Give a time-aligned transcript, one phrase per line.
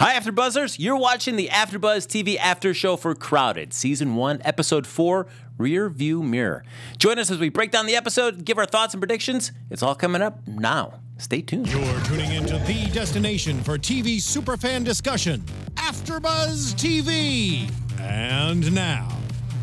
[0.00, 0.76] Hi, AfterBuzzers!
[0.78, 5.26] You're watching the AfterBuzz TV After Show for Crowded, Season 1, Episode 4,
[5.58, 6.62] Rear View Mirror.
[6.98, 9.50] Join us as we break down the episode, give our thoughts and predictions.
[9.70, 11.00] It's all coming up now.
[11.16, 11.66] Stay tuned.
[11.66, 15.40] You're tuning into the destination for TV superfan discussion,
[15.74, 17.68] AfterBuzz TV.
[17.98, 19.08] And now,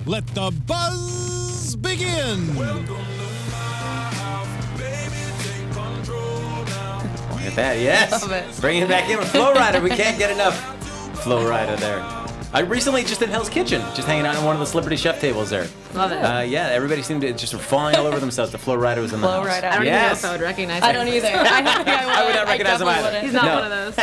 [0.05, 2.57] let the buzz begin.
[2.57, 2.89] Look
[7.57, 8.21] at that, yes.
[8.21, 8.61] Love it.
[8.61, 9.81] Bringing it back in with Flo Rida.
[9.81, 10.55] We can't get enough
[11.23, 12.01] Flo Rida there.
[12.53, 15.19] I recently just in Hell's Kitchen, just hanging out on one of the celebrity chef
[15.19, 15.67] tables there.
[15.93, 16.19] Love it.
[16.23, 18.53] Uh, yeah, everybody seemed to just falling all over themselves.
[18.53, 19.47] The Flo Rida was in the Flow house.
[19.47, 19.67] Rider.
[19.67, 19.95] I don't yes.
[20.03, 20.95] even know if I would recognize I him.
[20.95, 21.27] don't either.
[21.27, 22.15] I don't think I would.
[22.15, 23.25] I would not recognize him definitely either.
[23.25, 23.45] He's wouldn't.
[23.45, 23.69] not No.
[23.69, 23.95] one of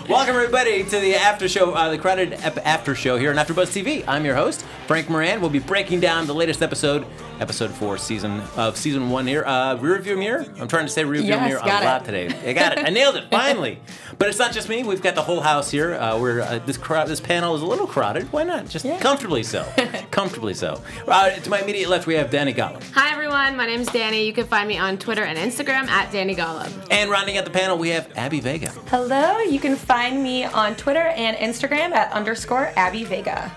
[0.00, 0.08] those.
[0.08, 3.82] Welcome everybody to the after show, uh, the crowded ep- after show here on AfterBuzz
[3.84, 4.02] TV.
[4.08, 5.42] I'm your host Frank Moran.
[5.42, 7.04] We'll be breaking down the latest episode,
[7.40, 9.44] episode four, season of season one here.
[9.44, 10.44] Uh, rear view mirror.
[10.58, 11.86] I'm trying to say rear view Yes, mirror a got it.
[11.86, 12.26] lot today.
[12.48, 12.84] I got it.
[12.86, 13.80] I nailed it finally.
[14.18, 14.82] But it's not just me.
[14.84, 15.94] We've got the whole house here.
[15.94, 17.08] Uh, we're uh, this crowd.
[17.08, 18.32] This panel is a little crowded.
[18.32, 18.68] Why not?
[18.68, 18.98] Just Yeah.
[19.00, 19.64] comfortably so.
[20.10, 20.80] comfortably so.
[21.08, 22.82] Uh, to my immediate left, we have Danny Gollum.
[22.92, 24.24] Hi everyone, my name is Danny.
[24.26, 26.72] You can find me on Twitter and Instagram at Danny Gollum.
[26.90, 28.68] And rounding out the panel, we have Abby Vega.
[28.88, 33.50] Hello, you can find me on Twitter and Instagram at underscore Abby Vega.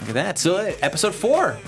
[0.00, 0.38] Look at that.
[0.38, 1.58] So uh, episode four,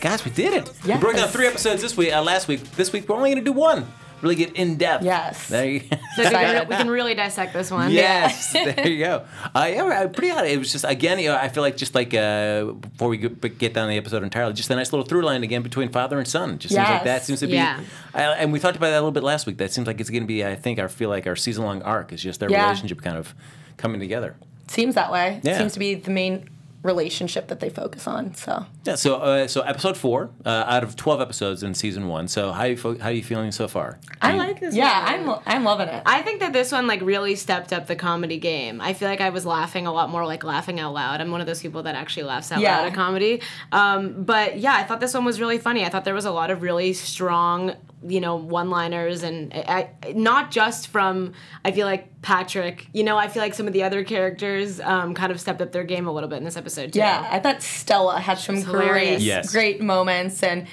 [0.00, 0.70] guys, we did it.
[0.86, 2.12] We broke down three episodes this week.
[2.12, 3.86] Uh, last week, this week we're only going to do one.
[4.20, 5.04] Really get in depth.
[5.04, 5.48] Yes.
[5.48, 5.80] There you.
[5.80, 5.88] So
[6.24, 7.92] we can, we can really dissect this one.
[7.92, 8.52] yes.
[8.52, 9.24] there you go.
[9.54, 10.44] Uh, yeah, pretty hot.
[10.44, 13.74] It was just again, you know, I feel like just like uh, before we get
[13.74, 16.58] down the episode entirely, just a nice little through line again between father and son.
[16.58, 17.52] Just seems like that seems to be.
[17.52, 17.80] Yeah.
[18.12, 19.58] And we talked about that a little bit last week.
[19.58, 20.44] That seems like it's going to be.
[20.44, 22.64] I think I feel like our season long arc is just their Yeah.
[22.64, 23.32] relationship kind of
[23.76, 24.34] coming together.
[24.66, 25.40] Seems that way.
[25.44, 25.58] Yeah.
[25.58, 26.50] Seems to be the main
[26.92, 28.34] relationship that they focus on.
[28.34, 28.52] So
[28.88, 28.96] Yeah.
[28.96, 32.26] So uh, so episode four uh, out of twelve episodes in season one.
[32.28, 33.88] So how you fo- how are you feeling so far?
[34.20, 35.38] I you- like this yeah, one.
[35.38, 36.02] I'm I'm loving it.
[36.06, 38.80] I think that this one like really stepped up the comedy game.
[38.80, 41.20] I feel like I was laughing a lot more, like laughing out loud.
[41.20, 42.78] I'm one of those people that actually laughs out Yeah.
[42.78, 43.40] loud at comedy.
[43.72, 45.84] Um, but yeah, I thought this one was really funny.
[45.84, 47.74] I thought there was a lot of really strong,
[48.06, 51.32] you know, one-liners, and I, I- not just from.
[51.64, 52.86] I feel like Patrick.
[52.92, 55.72] You know, I feel like some of the other characters um, kind of stepped up
[55.72, 57.00] their game a little bit in this episode too.
[57.00, 59.20] Yeah, I thought Stella had some great.
[59.20, 59.52] Yes.
[59.52, 60.66] great moments and.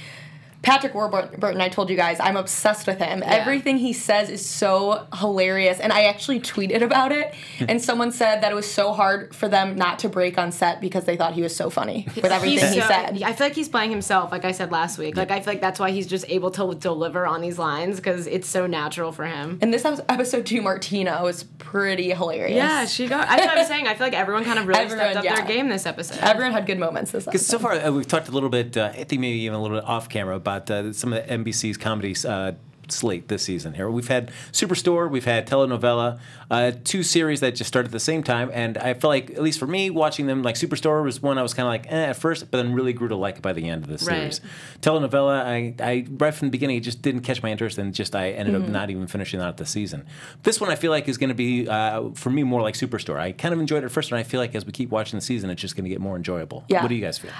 [0.65, 3.21] Patrick Warburton, I told you guys, I'm obsessed with him.
[3.23, 5.79] Everything he says is so hilarious.
[5.79, 9.47] And I actually tweeted about it, and someone said that it was so hard for
[9.47, 12.59] them not to break on set because they thought he was so funny with everything
[12.59, 13.21] He's he so- said.
[13.21, 15.15] I feel like he's playing himself, like I said last week.
[15.15, 18.25] Like I feel like that's why he's just able to deliver on these lines because
[18.25, 19.59] it's so natural for him.
[19.61, 22.55] And this episode two, Martina was pretty hilarious.
[22.55, 23.27] Yeah, she got.
[23.27, 23.87] That's what I'm saying.
[23.87, 25.35] I feel like everyone kind of really Everyone, stepped up yeah.
[25.35, 26.17] their game this episode.
[26.21, 27.57] Everyone had good moments this Because episode.
[27.57, 29.77] so far uh, we've talked a little bit, uh, I think maybe even a little
[29.77, 32.53] bit off camera about uh, some of the NBC's comedy uh,
[32.87, 33.73] slate this season.
[33.73, 36.19] Here we've had Superstore, we've had telenovela,
[36.51, 39.41] uh, two series that just started at the same time, and I feel like at
[39.41, 42.09] least for me watching them, like Superstore was one I was kind of like eh,
[42.09, 44.31] at first, but then really grew to like it by the end of the Right.
[44.31, 44.41] series.
[44.81, 48.15] Telenovela, I, I right from the beginning it just didn't catch my interest, and just
[48.15, 48.65] I ended Mm-hmm.
[48.65, 50.05] up not even finishing out the season.
[50.43, 53.17] This one I feel like is going to be uh, for me more like Superstore.
[53.19, 55.17] I kind of enjoyed it at first, and I feel like as we keep watching
[55.17, 56.65] the season, it's just going to get more enjoyable.
[56.69, 56.83] Yeah.
[56.83, 57.31] What do you guys feel?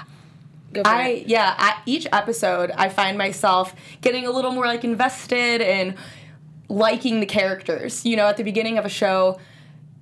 [0.76, 1.26] Go I it.
[1.26, 5.94] yeah, at each episode I find myself getting a little more like invested and
[6.68, 8.04] liking the characters.
[8.04, 9.38] You know, at the beginning of a show,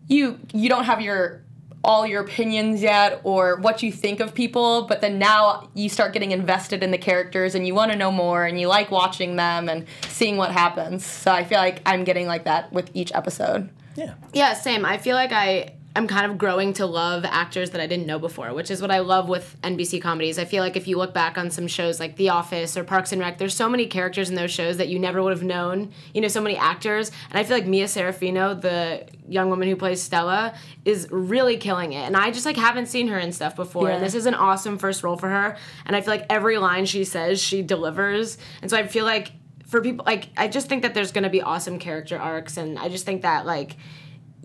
[0.08, 1.44] you you don't have your
[1.84, 6.12] all your opinions yet or what you think of people, but then now you start
[6.14, 9.36] getting invested in the characters and you want to know more and you like watching
[9.36, 11.04] them and seeing what happens.
[11.04, 13.68] So I feel like I'm getting like that with each episode.
[13.96, 14.14] Yeah.
[14.32, 14.84] Yeah, same.
[14.84, 18.18] I feel like I am kind of growing to love actors that I didn't know
[18.18, 20.38] before, which is what I love with NBC comedies.
[20.40, 23.12] I feel like if you look back on some shows like The Office or Parks
[23.12, 25.92] and Rec, there's so many characters in those shows that you never would have known.
[26.12, 29.76] You know, so many actors, and I feel like Mia Serafino, the young woman who
[29.76, 32.02] plays Stella, is really killing it.
[32.06, 33.94] And I just like haven't seen her in stuff before, Yeah.
[33.96, 35.56] and this is an awesome first role for her.
[35.86, 38.36] And I feel like every line she says, she delivers.
[38.62, 39.30] And so I feel like
[39.66, 42.78] for people like I just think that there's going to be awesome character arcs and
[42.78, 43.76] I just think that like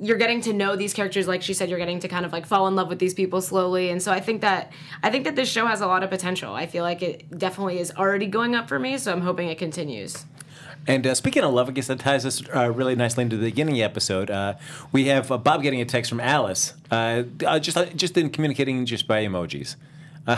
[0.02, 2.46] you're getting to know these characters like she said you're getting to kind of like
[2.46, 4.72] fall in love with these people slowly and so i think that
[5.04, 7.80] i think that this show has a lot of potential i feel like it definitely
[7.80, 10.26] is already going up for me so i'm hoping it continues
[10.88, 13.48] And uh, speaking of love, I guess that ties us uh, really nicely into the
[13.52, 14.32] beginning of the episode.
[14.32, 14.54] Uh,
[14.94, 18.86] we have uh, Bob getting a text from Alice, uh, uh, just just in communicating
[18.86, 19.76] just by emojis.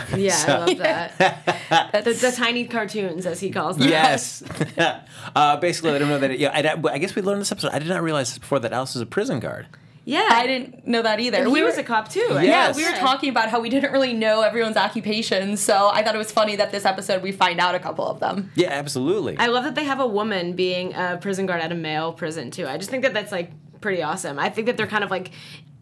[0.16, 4.42] Yeah so- i love that the, the tiny cartoons as he calls them Yes.
[5.36, 6.38] uh, basically, let him know that.
[6.38, 7.70] Yeah, I, I guess we learned this episode.
[7.72, 9.66] I did not realize this before that Alice is a prison guard.
[10.04, 11.38] yeah I didn't know that either.
[11.38, 13.48] and he we was were, a cop too I Yeah, Yeah, we were talking about
[13.50, 16.84] how we didn't really know everyone's occupations, so I thought it was funny that this
[16.84, 18.50] episode we find out a couple of them.
[18.54, 19.36] Yeah, absolutely.
[19.38, 22.50] I love that they have a woman being a prison guard at a male prison
[22.50, 22.66] too.
[22.66, 24.38] I just think that that's like pretty awesome.
[24.38, 25.30] I think that they're kind of like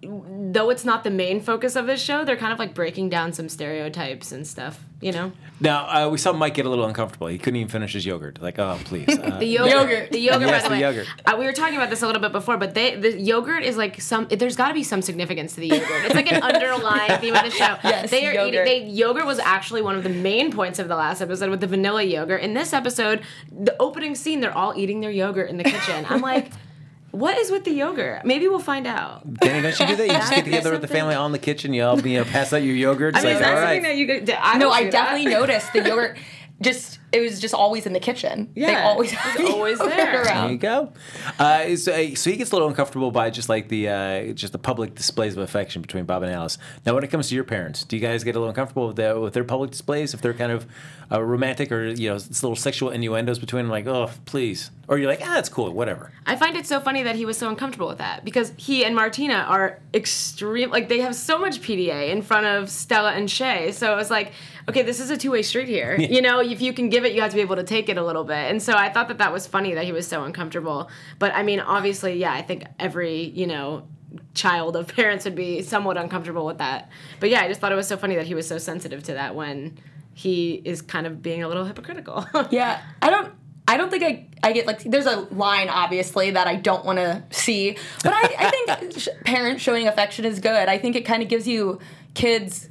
[0.03, 3.33] though it's not the main focus of this show, they're kind of like breaking down
[3.33, 4.85] some stereotypes and stuff.
[5.03, 7.29] You know, Now uh, we saw Mike get a little uncomfortable.
[7.29, 8.41] He couldn't even finish his yogurt.
[8.43, 9.09] Like, oh please.
[9.21, 10.11] Uh, the yogurt, Yogurt.
[10.13, 10.49] the yogurt.
[10.49, 11.07] Yes, by the, the way, yogurt.
[11.25, 13.77] Uh, we were talking about this a little bit before, but they the yogurt is
[13.79, 14.27] like some.
[14.29, 16.05] There's got to be some significance to the yogurt.
[16.05, 17.77] It's like an underlying theme of the show.
[17.83, 18.67] Yes, they are yogurt.
[18.67, 18.87] eating.
[18.89, 21.67] They yogurt was actually one of the main points of the last episode with the
[21.67, 22.43] vanilla yogurt.
[22.43, 26.05] In this episode, the opening scene, they're all eating their yogurt in the kitchen.
[26.09, 26.51] I'm like.
[27.11, 28.25] What is with the yogurt?
[28.25, 29.35] Maybe we'll find out.
[29.35, 30.07] Danny, don't you do that?
[30.07, 31.73] You just get together with the family all in the kitchen.
[31.73, 33.17] You all you know, pass out your yogurt.
[33.17, 33.89] I mean, like, that's all something right.
[33.89, 34.31] that you could.
[34.31, 35.41] I no, I do definitely that.
[35.41, 36.19] noticed the yogurt.
[36.61, 38.51] Just it was just always in the kitchen.
[38.55, 39.89] they Yeah, always it's always there.
[39.89, 40.61] There you around.
[40.61, 40.93] go.
[41.39, 44.53] Uh, so, uh, so he gets a little uncomfortable by just like the uh, just
[44.53, 46.59] the public displays of affection between Bob and Alice.
[46.87, 48.97] Now, when it comes to your parents, do you guys get a little uncomfortable with
[48.97, 50.67] their, with their public displays if they're kind of
[51.13, 53.71] uh, romantic or you know it's little sexual innuendos between them?
[53.71, 56.13] Like, oh, please, or you're like, ah, it's cool, whatever.
[56.27, 58.95] I find it so funny that he was so uncomfortable with that because he and
[58.95, 60.71] Martina are extreme.
[60.71, 63.73] Like they have so much PDA in front of Stella and Shay.
[63.73, 64.33] So it was like,
[64.69, 65.97] okay, this is a two way street here.
[66.11, 67.97] You know, if you can give it, you have to be able to take it
[67.97, 68.51] a little bit.
[68.51, 70.91] And so I thought that that was funny that he was so uncomfortable.
[71.19, 73.89] But I mean, obviously, yeah, I think every you know
[74.35, 76.91] child of parents would be somewhat uncomfortable with that.
[77.19, 79.15] But yeah, I just thought it was so funny that he was so sensitive to
[79.15, 79.79] that when
[80.15, 82.27] he is kind of being a little hypocritical.
[82.51, 83.33] Yeah, I don't.
[83.69, 86.99] I don't think I, I get like there's a line obviously that I don't want
[86.99, 90.69] to see, but I, I think sh- parents showing affection is good.
[90.69, 91.79] I think it kind of gives you
[92.15, 92.69] kids,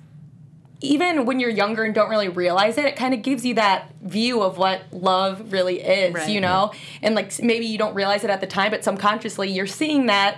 [0.82, 3.92] even when you're younger and don't really realize it, it kind of gives you that
[4.02, 6.30] view of what love really is, Right.
[6.30, 6.72] you know.
[7.02, 10.38] And like maybe you don't realize it at the time, but subconsciously you're seeing that,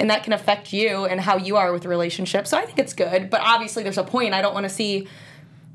[0.00, 2.50] and that can affect you and how you are with relationships.
[2.50, 4.34] So I think it's good, but obviously there's a point.
[4.34, 5.06] I don't want to see.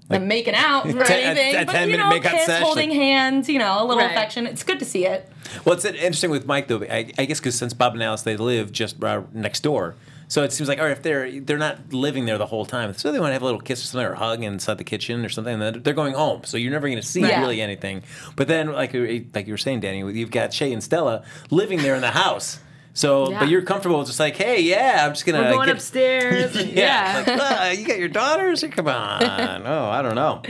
[0.10, 2.66] them making out or ten- anything, a but 10 you know, makeout kiss, session.
[2.66, 4.12] holding hands, you know, a little Right.
[4.12, 4.46] affection.
[4.46, 5.25] It's good to see it.
[5.63, 6.84] Well, it's interesting with Mike though.
[6.84, 9.96] I, I guess because since Bob and Alice they live just uh, next door,
[10.31, 12.94] so it seems like all right if they're they're not living there the whole time,
[12.94, 15.25] so they want to have a little kiss or something or hug inside the kitchen
[15.25, 15.54] or something.
[15.56, 17.42] And then they're going home, so you're never going to see Yeah.
[17.42, 18.04] really anything.
[18.38, 21.80] But then, like you- like you were saying, Danny, you've got Shay and Stella living
[21.81, 22.60] there in the house.
[22.94, 23.39] So, Yeah.
[23.39, 26.56] but you're comfortable with just like, hey, yeah, I'm just gonna We're going get- upstairs.
[26.74, 27.24] yeah, yeah.
[27.27, 28.63] like, "Ah, you got your daughters?
[28.72, 29.24] Come on.
[29.66, 30.42] oh, I don't know.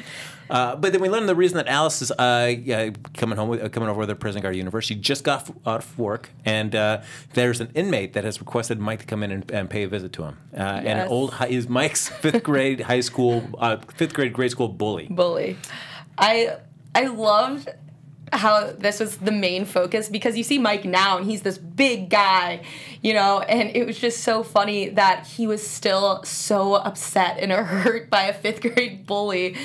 [0.51, 3.63] Uh, but then we learned the reason that Alice is uh, yeah, coming home, with,
[3.63, 4.85] uh, coming over with her prison guard universe.
[4.85, 7.01] She just got f- out of work, and uh,
[7.33, 10.11] there's an inmate that has requested Mike to come in and, and pay a visit
[10.13, 10.37] to him.
[10.53, 14.51] Uh, And an old high, is Mike's fifth grade high school, uh, fifth grade grade
[14.51, 15.07] school bully.
[15.09, 15.57] bully.
[16.17, 16.57] I
[16.93, 17.69] I loved
[18.33, 22.09] how this was the main focus because you see Mike now and he's this big
[22.09, 22.61] guy,
[23.01, 27.51] you know, and it was just so funny that he was still so upset and
[27.51, 29.57] hurt by a fifth grade bully.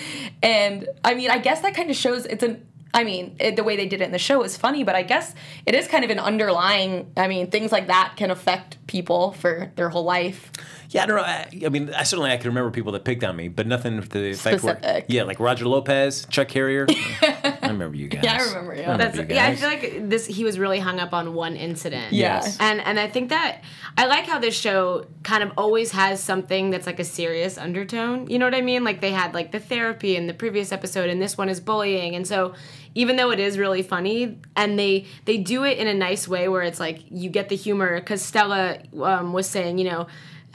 [0.43, 3.65] And I mean, I guess that kind of shows it's an I mean, it, the
[3.65, 5.35] way they did it in the show is funny, but I guess
[5.67, 7.13] it is kind of an underlying.
[7.15, 10.51] I mean, things like that can affect people for their whole life.
[10.91, 11.23] Yeah, I don't know.
[11.23, 14.01] I, I mean, I certainly I can remember people that picked on me, but nothing
[14.01, 15.07] to the effect where- Specific.
[15.09, 16.87] Yeah, like Roger Lopez, Chuck Carrier.
[17.23, 18.25] I remember you guys.
[18.25, 18.83] Yeah, I remember you.
[18.85, 19.47] That's you yeah.
[19.47, 20.27] I feel like this.
[20.27, 22.13] He was really hung up on one incident.
[22.13, 22.57] Yes.
[22.61, 23.63] And and I think that
[23.97, 28.29] I like how this show kind of always has something that's like a serious undertone.
[28.29, 28.85] You know what I mean?
[28.85, 32.15] Like they had like the therapy in the previous episode, and this one is bullying.
[32.15, 32.55] And so
[32.95, 36.49] even though it is really funny, and they they do it in a nice way
[36.49, 40.07] where it's like you get the humor because Stella um, was saying, you know.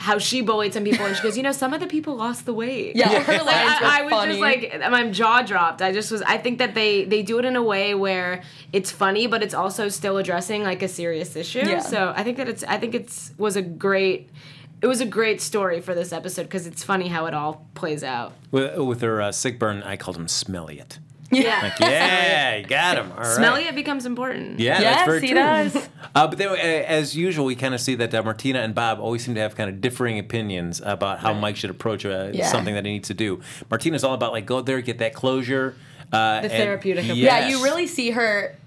[0.02, 2.46] How she bullied some people, and she goes, you know, some of the people lost
[2.46, 2.96] the weight.
[2.96, 4.32] Yeah, her Like, I, I was funny.
[4.32, 5.82] just like, my jaw dropped.
[5.82, 6.22] I just was.
[6.24, 8.42] I think that they they do it in a way where
[8.74, 11.60] it's funny, but it's also still addressing like a serious issue.
[11.60, 11.80] Yeah.
[11.80, 12.64] So I think that it's.
[12.64, 14.30] I think it's was a great.
[14.82, 18.04] It was a great story for this episode because it's funny how it all plays
[18.04, 18.34] out.
[18.50, 20.98] With, with her uh, sick burn, I called him Smelliot.
[21.32, 21.60] Yeah.
[21.64, 23.12] Like, yeah, you got him.
[23.12, 23.36] All right.
[23.36, 24.60] Smelly it becomes important.
[24.60, 25.36] Yeah, Yes, that's very he true.
[25.36, 25.90] does.
[26.14, 29.00] Uh, but then, uh, as usual, we kind of see that uh, Martina and Bob
[29.00, 32.48] always seem to have kind of differing opinions about how Mike should approach uh, Yeah.
[32.52, 33.40] something that he needs to do.
[33.70, 35.74] Martina's all about like go there, get that closure.
[36.12, 37.18] Uh, The and- therapeutic approach.
[37.18, 38.58] Yeah, you really see her.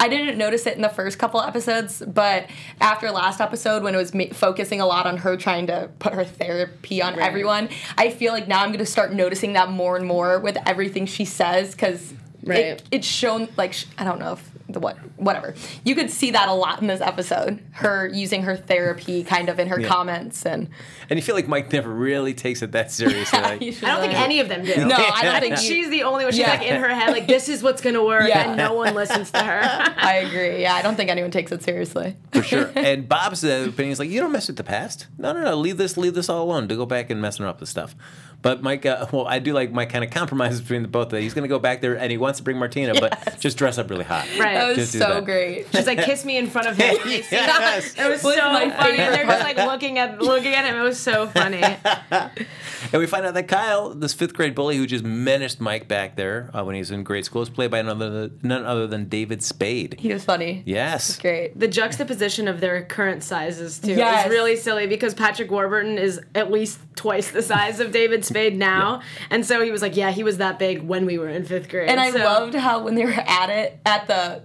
[0.00, 2.46] I didn't notice it in the first couple episodes, but
[2.80, 6.12] after last episode, when it was ma- focusing a lot on her trying to put
[6.12, 7.24] her therapy on Right.
[7.24, 10.56] everyone, I feel like now I'm going to start noticing that more and more with
[10.66, 12.12] everything she says because
[12.44, 12.58] Right.
[12.58, 16.30] it, it's shown like sh- I don't know if the what whatever you could see
[16.32, 17.62] that a lot in this episode.
[17.72, 19.88] Her using her therapy kind of in her Yeah.
[19.88, 20.68] comments and
[21.10, 23.38] And you feel like Mike never really takes it that seriously.
[23.40, 24.74] like, I don't think any of them do.
[24.86, 26.32] No, I don't think think she's the only one.
[26.32, 26.50] She's Yeah.
[26.50, 28.48] like in her head, like this is what's gonna work, Yeah.
[28.48, 29.60] and no one listens to her.
[29.96, 30.62] I agree.
[30.62, 32.16] Yeah, I don't think anyone takes it seriously.
[32.32, 32.70] for sure.
[32.74, 35.06] And Bob's uh, opinion is like, you don't mess with the past.
[35.18, 35.56] No, no, no.
[35.56, 36.68] Leave this, leave this all alone.
[36.68, 37.94] To go back and messing up the stuff.
[38.42, 41.06] But Mike, uh, well, I do like Mike kind of compromise between the both.
[41.06, 41.22] of them.
[41.22, 43.78] He's going to go back there and he wants to bring Martina, but just dress
[43.78, 44.26] up really hot.
[44.38, 44.54] right.
[44.54, 45.24] That was Just so that.
[45.24, 45.66] great.
[45.72, 46.96] She's like, kiss me in front of him.
[47.06, 47.94] Yes.
[47.98, 48.98] It was Was so my funny.
[48.98, 50.76] And they're just like looking at looking at him.
[50.76, 51.62] It was so funny.
[51.62, 56.16] And we find out that Kyle, this fifth grade bully who just menaced Mike back
[56.16, 58.86] there uh, when he was in grade school, is played by none other, none other
[58.86, 59.96] than David Spade.
[59.98, 60.62] He was funny.
[60.66, 61.16] Yes.
[61.18, 61.58] Great.
[61.58, 64.26] The juxtaposition of their current sizes too Yes.
[64.26, 68.31] is really silly because Patrick Warburton is at least twice the size of David Spade
[68.34, 71.44] now, and so he was like, yeah, he was that big when we were in
[71.44, 71.88] fifth grade.
[71.88, 74.42] And I So- loved how when they were at it at the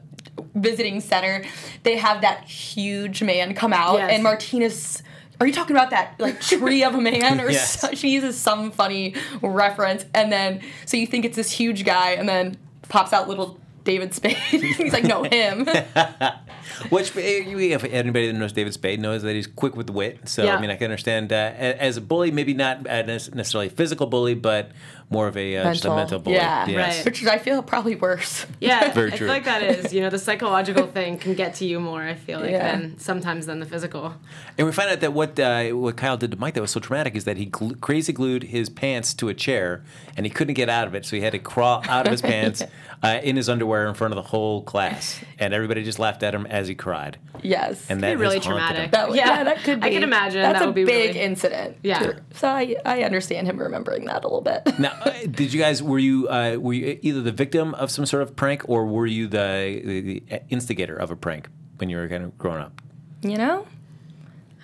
[0.55, 1.43] visiting center,
[1.83, 4.11] they have that huge man come out, Yes.
[4.13, 5.03] and Martinez.
[5.39, 7.79] Are you talking about that like tree of a man, or Yes.
[7.79, 12.11] so, she uses some funny reference, and then so you think it's this huge guy,
[12.11, 12.57] and then
[12.89, 14.35] pops out little David Spade.
[14.51, 15.65] He's like, no, him.
[16.89, 20.27] Which, eh, if anybody that knows David Spade knows that he's quick with wit.
[20.27, 20.57] So, Yeah.
[20.57, 24.05] I mean, I can understand uh, as a bully, maybe not uh, necessarily a physical
[24.05, 24.71] bully, but
[25.09, 26.35] more of a, uh, just a mental bully.
[26.35, 26.97] Yeah, Yes.
[26.97, 27.05] Right.
[27.05, 28.45] Which I feel, probably worse.
[28.59, 29.27] Yeah, Very I true.
[29.27, 32.01] feel like that is, you know, the psychological thing can get to you more.
[32.01, 32.71] I feel like Yeah.
[32.75, 34.13] than sometimes than the physical.
[34.57, 36.79] And we find out that what uh, what Kyle did to Mike that was so
[36.81, 39.83] traumatic is that he glu- crazy glued his pants to a chair
[40.17, 42.21] and he couldn't get out of it, so he had to crawl out of his
[42.33, 42.61] pants
[43.03, 46.33] uh, in his underwear in front of the whole class, and everybody just laughed at
[46.33, 47.17] him as he cried.
[47.43, 47.85] Yes.
[47.89, 48.67] And Be that really has haunted him.
[48.89, 48.91] traumatic.
[48.91, 49.27] That would, Yeah.
[49.27, 49.87] yeah, that could be.
[49.87, 51.77] I can imagine That's that a would be big really- incident.
[51.83, 52.13] Yeah.
[52.33, 54.63] So I, I understand him remembering that a little bit.
[54.79, 54.96] Now,
[55.31, 58.35] did you guys were you uh, were you either the victim of some sort of
[58.35, 62.23] prank or were you the, the, the instigator of a prank when you were kind
[62.23, 62.81] of growing up?
[63.21, 63.67] You know?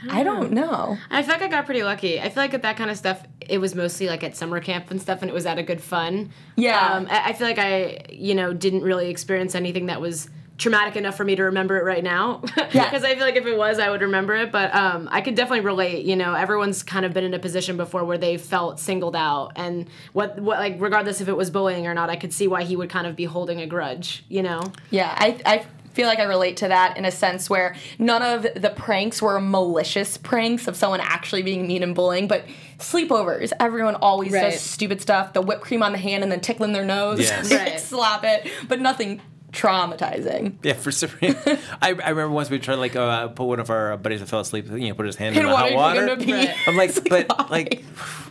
[0.10, 0.98] I don't know.
[1.10, 2.20] I feel like I got pretty lucky.
[2.20, 4.92] I feel like at that kind of stuff, it was mostly like at summer camp
[4.92, 6.32] and stuff, and it was out of good fun.
[6.56, 6.94] Yeah.
[6.94, 10.96] Um, I, I feel like I, you know, didn't really experience anything that was traumatic
[10.96, 12.42] enough for me to remember it right now.
[12.74, 12.86] Yeah.
[12.86, 14.52] Because I feel like if it was, I would remember it.
[14.52, 16.06] But um, I could definitely relate.
[16.06, 19.52] You know, everyone's kind of been in a position before where they felt singled out,
[19.56, 22.64] and what, what, like, regardless if it was bullying or not, I could see why
[22.64, 24.24] he would kind of be holding a grudge.
[24.30, 24.62] You know.
[24.90, 28.42] Yeah, I, I feel like I relate to that in a sense where none of
[28.56, 32.46] the pranks were malicious pranks of someone actually being mean and bullying, but
[32.80, 34.52] sleepovers, everyone always Right.
[34.52, 37.52] does stupid stuff, the whipped cream on the hand and then tickling their nose, Yes.
[37.54, 37.80] Right.
[37.80, 39.22] slap it, but nothing
[39.54, 40.56] traumatizing.
[40.64, 41.38] Yeah, for some reason,
[41.82, 44.28] I, I remember once we tried to like uh, put one of our buddies that
[44.28, 46.08] fell asleep, you know, put his hand in And the hot water.
[46.16, 46.56] him Right.
[46.68, 47.50] I'm like, but sleepwalking.
[47.50, 47.84] like,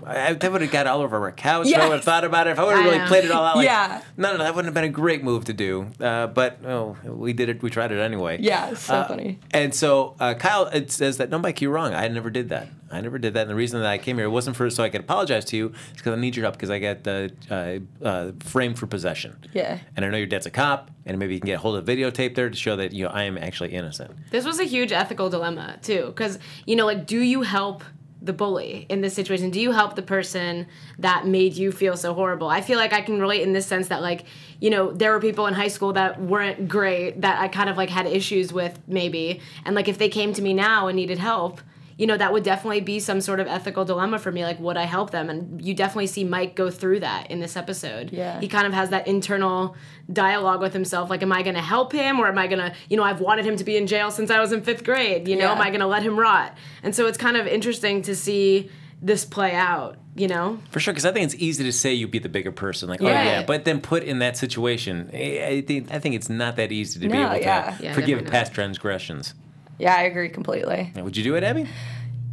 [0.07, 1.69] I, that would have got all over our couch.
[1.69, 2.51] If I would have thought about it.
[2.51, 3.07] If I would have really know.
[3.07, 4.03] played it all out, like, Yeah.
[4.17, 5.87] no, no, that wouldn't have been a great move to do.
[6.01, 7.63] Uh, but oh, we did it.
[7.63, 8.39] We tried it anyway.
[8.41, 9.39] Yeah, it's so Uh, funny.
[9.53, 11.95] And so uh, Kyle it says that no, Mike, you're wrong.
[11.95, 12.69] I never did that.
[12.91, 13.43] I never did that.
[13.43, 15.57] And the reason that I came here it wasn't for so I could apologize to
[15.57, 15.73] you.
[15.93, 19.37] It's because I need your help because I got uh, uh, uh, framed for possession.
[19.55, 19.79] Yeah.
[19.97, 21.85] And I know your dad's a cop, and maybe you can get a hold of
[21.85, 24.13] videotape there to show that you know I am actually innocent.
[24.31, 27.85] This was a huge ethical dilemma too, because you know, like, do you help
[28.21, 29.51] the bully in this situation?
[29.51, 32.49] Do you help the person that made you feel so horrible?
[32.49, 34.27] I feel like I can relate in this sense that, like,
[34.61, 37.77] you know, there were people in high school that weren't great that I kind of
[37.77, 41.19] like had issues with maybe, and like if they came to me now and needed
[41.19, 41.61] help.
[41.99, 44.45] You know, that would definitely be some sort of ethical dilemma for me.
[44.45, 45.29] Like, would I help them?
[45.31, 48.13] And you definitely see Mike go through that in this episode.
[48.13, 48.41] Yeah.
[48.41, 49.77] He kind of has that internal
[50.13, 52.75] dialogue with himself like am i going to help him or am i going to
[52.91, 55.29] you know i've wanted him to be in jail since i was in fifth grade
[55.29, 55.53] you know Yeah.
[55.53, 58.69] am i going to let him rot and so it's kind of interesting to see
[59.01, 62.11] this play out you know For sure, because I think it's easy to say you'd
[62.11, 63.25] be the bigger person, like, oh Yeah.
[63.25, 66.71] yeah, but then put in that situation, I I think I think it's not that
[66.73, 67.77] easy to be No, able to yeah.
[67.81, 69.35] Yeah, forgive past transgressions.
[69.83, 70.93] Yeah, I agree completely.
[70.95, 71.69] Now, Would you do it, Abby?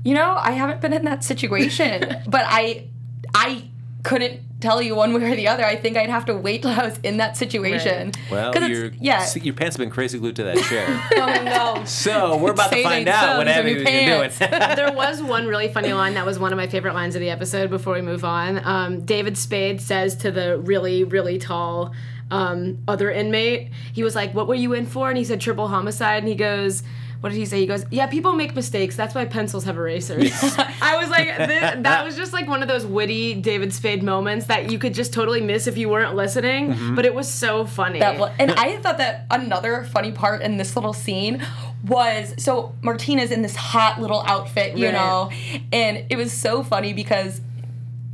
[0.04, 2.86] You know, I haven't been in that situation, but I
[3.34, 3.64] I
[4.04, 5.66] couldn't tell you one way or the other.
[5.66, 8.12] I think I'd have to wait till I was in that situation.
[8.32, 9.26] Well, 'Cause it's- your yeah.
[9.42, 10.88] your pants have been crazy glued to that chair.
[11.18, 11.44] Oh
[11.76, 11.86] no.
[11.86, 14.52] so we're about to find out so, what these are Abby new was doing.
[14.76, 17.30] there was one really funny line that was one of my favorite lines of the
[17.30, 21.94] episode before we move on um, david spade says to the really really tall
[22.32, 25.68] um, other inmate he was like what were you in for and he said triple
[25.68, 26.84] homicide and he goes
[27.22, 27.60] what did he say?
[27.60, 28.96] He goes, "Yeah, people make mistakes.
[28.96, 30.32] That's why pencils have erasers."
[30.82, 34.46] I was like, this, that was just like one of those witty David Spade moments
[34.46, 36.70] that you could just totally miss if you weren't listening.
[36.74, 36.96] Mm-hmm.
[36.96, 38.00] But it was so funny.
[38.00, 41.46] That was, and I thought that another funny part in this little scene
[41.86, 44.94] was so Martina's in this hot little outfit, you Right.
[44.94, 45.30] know,
[45.72, 47.42] and it was so funny because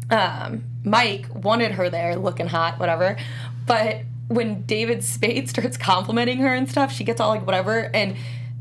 [0.09, 3.17] um, Mike wanted her there, looking hot, whatever,
[3.65, 8.15] but when David Spade starts complimenting her and stuff, she gets all like whatever, and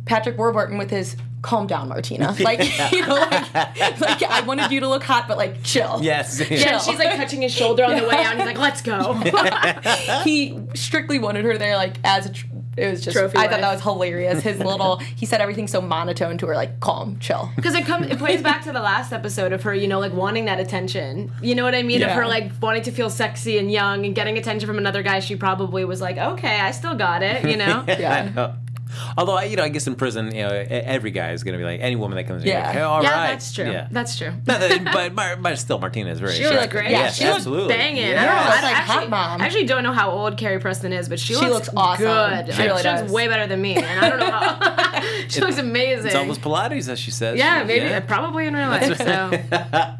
[0.06, 2.60] Patrick Warburton with his calm down, Martina, like
[2.92, 3.54] you know, like,
[4.00, 6.00] like I wanted you to look hot, but like chill.
[6.02, 6.40] yes.
[6.50, 8.32] yeah, she's like touching his shoulder on the way out.
[8.32, 9.12] And he's like, "Let's go."
[10.24, 12.46] he strictly wanted her there like as a tr-
[12.76, 13.16] It was just.
[13.16, 14.42] Trophy I thought that was hilarious.
[14.42, 14.96] His little.
[14.96, 17.50] He said everything so monotone to her, like calm, chill.
[17.56, 20.12] Because it comes, it plays back to the last episode of her, you know, like
[20.12, 21.30] wanting that attention.
[21.42, 22.00] You know what I mean?
[22.00, 22.08] Yeah.
[22.08, 25.20] Of her like wanting to feel sexy and young and getting attention from another guy.
[25.20, 27.48] She probably was like, okay, I still got it.
[27.48, 27.84] You know?
[27.86, 28.54] Yeah.
[28.94, 29.12] I know.
[29.18, 31.58] Although, I- you know, I guess in prison, you know, every guy is going to
[31.58, 32.58] be like, any woman that comes in, Yeah.
[32.60, 32.66] yeah.
[32.66, 33.26] like, hey, all yeah, right.
[33.28, 33.70] that's true.
[33.70, 33.88] Yeah.
[33.90, 34.32] That's true.
[34.46, 36.60] Not that- but, uh, but, but still, Martina is very She attractive.
[36.62, 36.90] looked great.
[36.90, 37.74] Yeah, Yes, she looked absolutely.
[37.74, 38.02] Banging.
[38.02, 38.22] Yeah.
[38.24, 39.40] Yeah, I it's like actually, hot mom.
[39.42, 42.04] I actually don't know how old Carrie Preston is, but she, She looks, looks awesome.
[42.06, 42.54] good.
[42.54, 45.00] She really she looks way better than me, and I don't know how.
[45.28, 46.06] she looks amazing.
[46.06, 47.38] It's almost Pilates, as she says.
[47.38, 48.96] yeah, She- maybe probably in real life.
[48.98, 49.94] So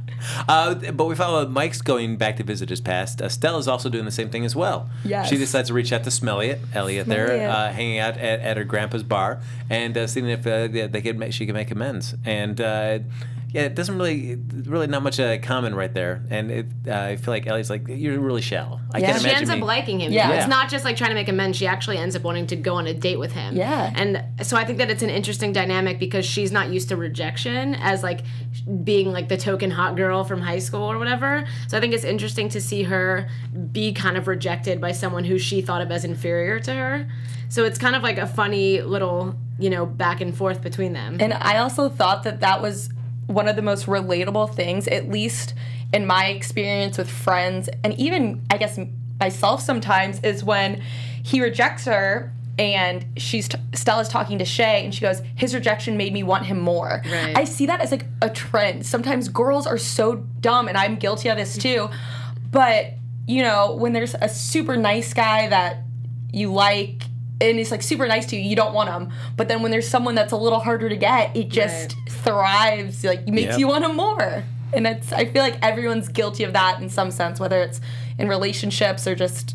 [0.49, 3.21] Uh, but we follow Mike's going back to visit his past.
[3.21, 4.89] Uh, Stella's also doing the same thing as well.
[5.05, 5.29] Yes.
[5.29, 8.65] She decides to reach out to Smelliot, Elliot there, uh, hanging out at, at her
[8.65, 9.41] grandpa's bar,
[9.71, 12.15] and uh, seeing if uh, they could make, she could make amends.
[12.25, 12.99] And uh,
[13.55, 16.25] yeah, it doesn't really, really not much uh, common right there.
[16.29, 18.81] And it, uh, I feel like Ellie's like, you're really shallow.
[18.93, 19.07] I Yeah.
[19.13, 20.13] can't she imagine ends up me- liking him.
[20.13, 20.33] Yeah.
[20.33, 21.57] It's not just like trying to make amends.
[21.57, 23.57] She actually ends up wanting to go on a date with him.
[23.57, 23.93] Yeah.
[23.95, 27.77] And so I think that it's an interesting dynamic because she's not used to rejection
[27.77, 28.23] as like
[28.83, 31.45] being like the token hot girl from high school or whatever.
[31.69, 33.29] So I think it's interesting to see her
[33.71, 37.07] be kind of rejected by someone who she thought of as inferior to her.
[37.51, 41.19] So it's kind of like a funny little, you know, back and forth between them.
[41.21, 42.91] And I also thought that that was
[43.27, 45.55] one of the most relatable things, at least
[45.93, 48.79] in my experience with friends, and even I guess
[49.21, 50.83] myself sometimes, is when
[51.23, 55.97] he rejects her and she's t- Stella's talking to Shay and she goes, "His rejection
[55.97, 57.37] made me want him more." Right.
[57.37, 58.87] I see that as like a trend.
[58.87, 61.89] Sometimes girls are so dumb, and I'm guilty of this mm-hmm.
[61.89, 61.97] too.
[62.51, 62.95] But
[63.27, 65.79] you know, when there's a super nice guy that
[66.33, 67.03] you like
[67.41, 69.11] and he's like super nice to you, you don't want them.
[69.37, 73.27] But then when there's someone that's a little harder to get, it just thrives, like
[73.27, 73.59] makes Yep.
[73.59, 74.45] you want them more.
[74.73, 77.81] And it's I feel like everyone's guilty of that in some sense, whether it's
[78.19, 79.55] in relationships or just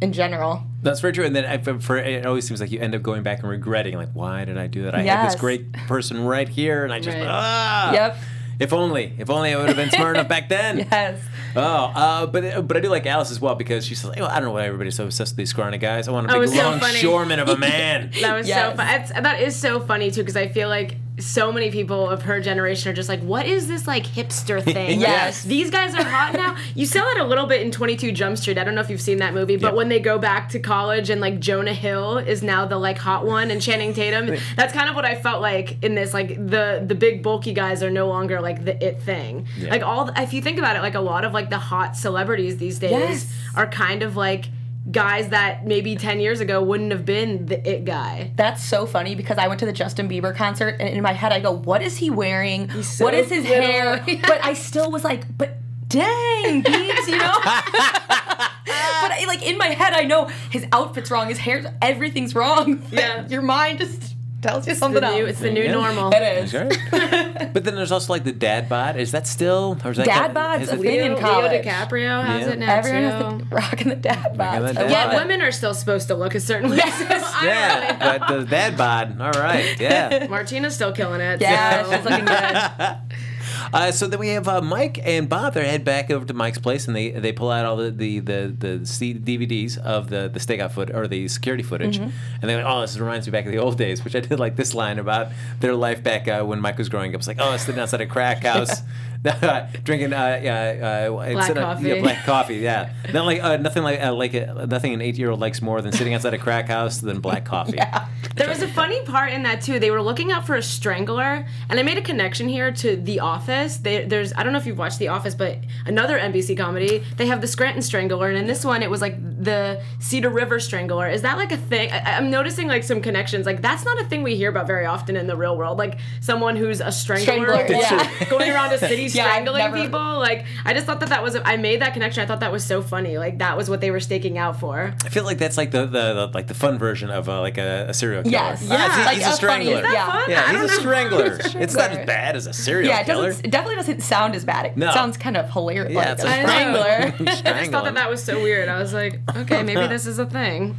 [0.00, 0.64] in general.
[0.82, 1.24] That's very true.
[1.24, 3.48] And then I, for, for it always seems like you end up going back and
[3.48, 4.94] regretting, like, why did I do that?
[4.96, 7.26] I had this great person right here, and I just Right.
[7.28, 7.92] ah.
[7.92, 8.16] Yep.
[8.58, 10.78] If only, if only I would have been smart enough back then.
[10.78, 11.20] Yes.
[11.56, 14.34] Oh, uh, but but I do like Alice as well because she's like, oh, I
[14.36, 16.08] don't know why everybody's so obsessed with these scrawny guys.
[16.08, 16.98] I want a big it's so long funny.
[16.98, 18.10] shoreman of a man.
[18.20, 18.70] That was Yes.
[18.70, 19.00] so fun.
[19.00, 22.40] It's, that is so funny too because I feel like so many people of her
[22.40, 24.98] generation are just like, what is this like hipster thing?
[25.00, 25.42] Like, Yes.
[25.44, 26.56] these guys are hot now.
[26.74, 28.56] You saw it a little bit in 22 Jump Street.
[28.58, 29.74] I don't know if you've seen that movie, but Yep.
[29.74, 33.26] when they go back to college and like Jonah Hill is now the like hot
[33.26, 36.14] one and Channing Tatum, that's kind of what I felt like in this.
[36.14, 39.46] Like the the big bulky guys are no longer like the it thing.
[39.58, 39.70] Yeah.
[39.70, 41.96] Like all the, if you think about it, like a lot of like the hot
[41.96, 43.32] celebrities these days Yes.
[43.54, 44.46] are kind of like
[44.90, 48.32] guys that maybe 10 years ago wouldn't have been the it guy.
[48.36, 51.32] That's so funny because I went to the Justin Bieber concert and in my head
[51.32, 52.68] I go, what is he wearing?
[52.82, 54.04] so what is his little." hair?
[54.22, 57.32] but I still was like, but dang, Biebs, you know?
[57.44, 62.82] but I, like in my head I know his outfit's wrong, his hair, everything's wrong.
[62.90, 63.26] Yeah.
[63.28, 65.30] Your mind just tells you The something new, else.
[65.30, 65.72] it's the new Yeah.
[65.72, 66.10] normal.
[66.12, 66.52] it is.
[66.52, 67.52] That's right.
[67.54, 68.96] but then there's also like the dad bod.
[68.96, 69.78] Is that still?
[69.84, 71.64] Or is that Dad kind of- bod's is a it- thing in Leo, Leo college.
[71.64, 72.52] DiCaprio has Yeah.
[72.52, 73.08] it now Everyone too.
[73.08, 74.38] has the rocking the dad Rocking bods.
[74.38, 74.90] the I dad love bod.
[74.90, 76.76] yeah, women are still supposed to look a certain way.
[76.76, 76.98] Yes.
[76.98, 79.20] so I Yeah, but the dad bod.
[79.20, 79.78] All right.
[79.80, 80.26] Yeah.
[80.30, 81.40] Martina's still killing it.
[81.40, 81.92] Yeah, so.
[81.96, 82.96] she's looking good.
[83.72, 85.54] Uh, so then we have uh, Mike and Bob.
[85.54, 88.20] They head back over to Mike's place and they, they pull out all the the
[88.20, 92.10] the, the C- DVDs of the the stakeout foot or the security footage, Mm-hmm.
[92.40, 94.38] and they're like, "Oh, this reminds me back of the old days." Which I did
[94.40, 95.28] like this line about
[95.60, 97.18] their life back uh, when Mike was growing up.
[97.20, 98.80] It's like, "Oh, sitting outside a crack house."
[99.84, 101.88] drinking uh, yeah, uh, Black coffee.
[101.88, 102.92] yeah, black coffee, yeah.
[103.12, 105.80] Not like uh, nothing like uh, like a, nothing an eight year old likes more
[105.80, 107.76] than sitting outside a crack house than black coffee.
[107.76, 108.08] yeah.
[108.34, 109.78] There was a funny part in that too.
[109.78, 113.20] They were looking out for a strangler, and I made a connection here to The
[113.20, 113.76] Office.
[113.76, 117.04] They, there's I don't know if you've watched The Office, but another NBC comedy.
[117.16, 120.60] They have the Scranton Strangler, and in this one, it was like the Cedar River
[120.60, 121.08] Strangler.
[121.08, 121.90] Is that like a thing?
[121.90, 123.44] I, I'm noticing like some connections.
[123.46, 125.78] Like that's not a thing we hear about very often in the real world.
[125.78, 127.24] Like someone who's a strangler,
[127.64, 128.24] Strangler, yeah.
[128.30, 130.18] going around a city Yeah, strangling never- people.
[130.18, 131.36] Like I just thought that that was.
[131.44, 132.22] I made that connection.
[132.22, 133.18] I thought that was so funny.
[133.18, 134.94] Like that was what they were staking out for.
[135.04, 137.58] I feel like that's like the, the, the like the fun version of uh, like
[137.58, 138.32] a, a serial killer.
[138.32, 138.66] Yes.
[138.70, 139.10] Ah, he's- Yeah.
[139.12, 139.76] he's, a a funny- strangler.
[139.76, 140.30] Is that fun?
[140.30, 141.38] Yeah, he's a don't strangler.
[141.62, 143.26] It's not as bad as a serial Yeah, it killer.
[143.28, 143.44] doesn't.
[143.46, 144.66] It definitely doesn't sound as bad.
[144.66, 144.92] It No.
[144.92, 145.92] sounds kind of hilarious.
[145.92, 147.14] Yeah, like it's a a I strangler.
[147.52, 148.68] I just thought that that was so weird.
[148.68, 150.76] I was like, okay, maybe this is a thing.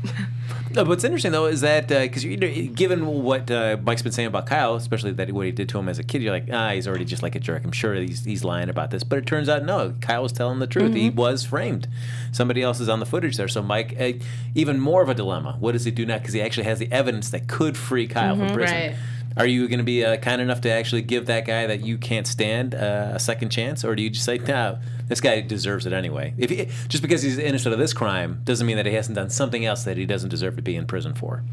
[0.76, 4.28] No, what's interesting though is that because you know, given what uh, Mike's been saying
[4.28, 6.72] about Kyle, especially that what he did to him as a kid, you're like, ah,
[6.72, 7.64] he's already just like a jerk.
[7.64, 10.60] I'm sure he's he's lying about this, but it turns out no, Kyle was telling
[10.60, 10.94] the truth.
[10.96, 11.88] He was framed.
[12.32, 13.48] Somebody else is on the footage there.
[13.48, 14.14] So Mike, uh,
[14.56, 15.58] even more of a dilemma.
[15.60, 16.18] What does he do now?
[16.18, 18.76] Because he actually has the evidence that could free Kyle from prison.
[18.76, 18.96] Right.
[19.36, 21.98] Are you going to be uh, kind enough to actually give that guy that you
[21.98, 25.86] can't stand uh, a second chance, or do you just say, no, this guy deserves
[25.86, 26.34] it anyway?
[26.38, 29.30] If he, just because he's innocent of this crime doesn't mean that he hasn't done
[29.30, 31.44] something else that he doesn't deserve to be in prison for.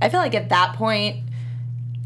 [0.00, 1.24] I feel like at that point,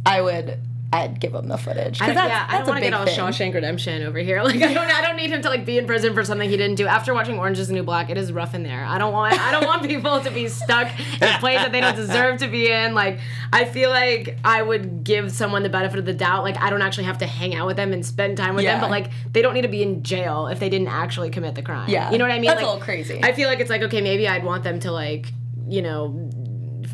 [0.04, 0.60] I would
[0.92, 2.00] I'd give him the footage.
[2.00, 3.18] I, that's, yeah, I don't want to get all thing.
[3.18, 4.40] Shawshank Redemption over here.
[4.46, 6.56] Like I don't, I don't need him to like be in prison for something he
[6.56, 6.86] didn't do.
[6.86, 8.84] After watching Orange Is the New Black, it is rough in there.
[8.84, 10.88] I don't want, I don't want people to be stuck
[11.20, 12.94] in a place that they don't deserve to be in.
[12.94, 13.18] Like
[13.52, 16.44] I feel like I would give someone the benefit of the doubt.
[16.44, 18.72] Like I don't actually have to hang out with them and spend time with Yeah.
[18.74, 21.56] them, but like they don't need to be in jail if they didn't actually commit
[21.56, 21.88] the crime.
[21.90, 22.12] Yeah.
[22.12, 22.46] you know what I mean?
[22.48, 23.20] That's a little crazy.
[23.24, 25.32] I feel like it's like okay, maybe I'd want them to like,
[25.68, 26.30] you know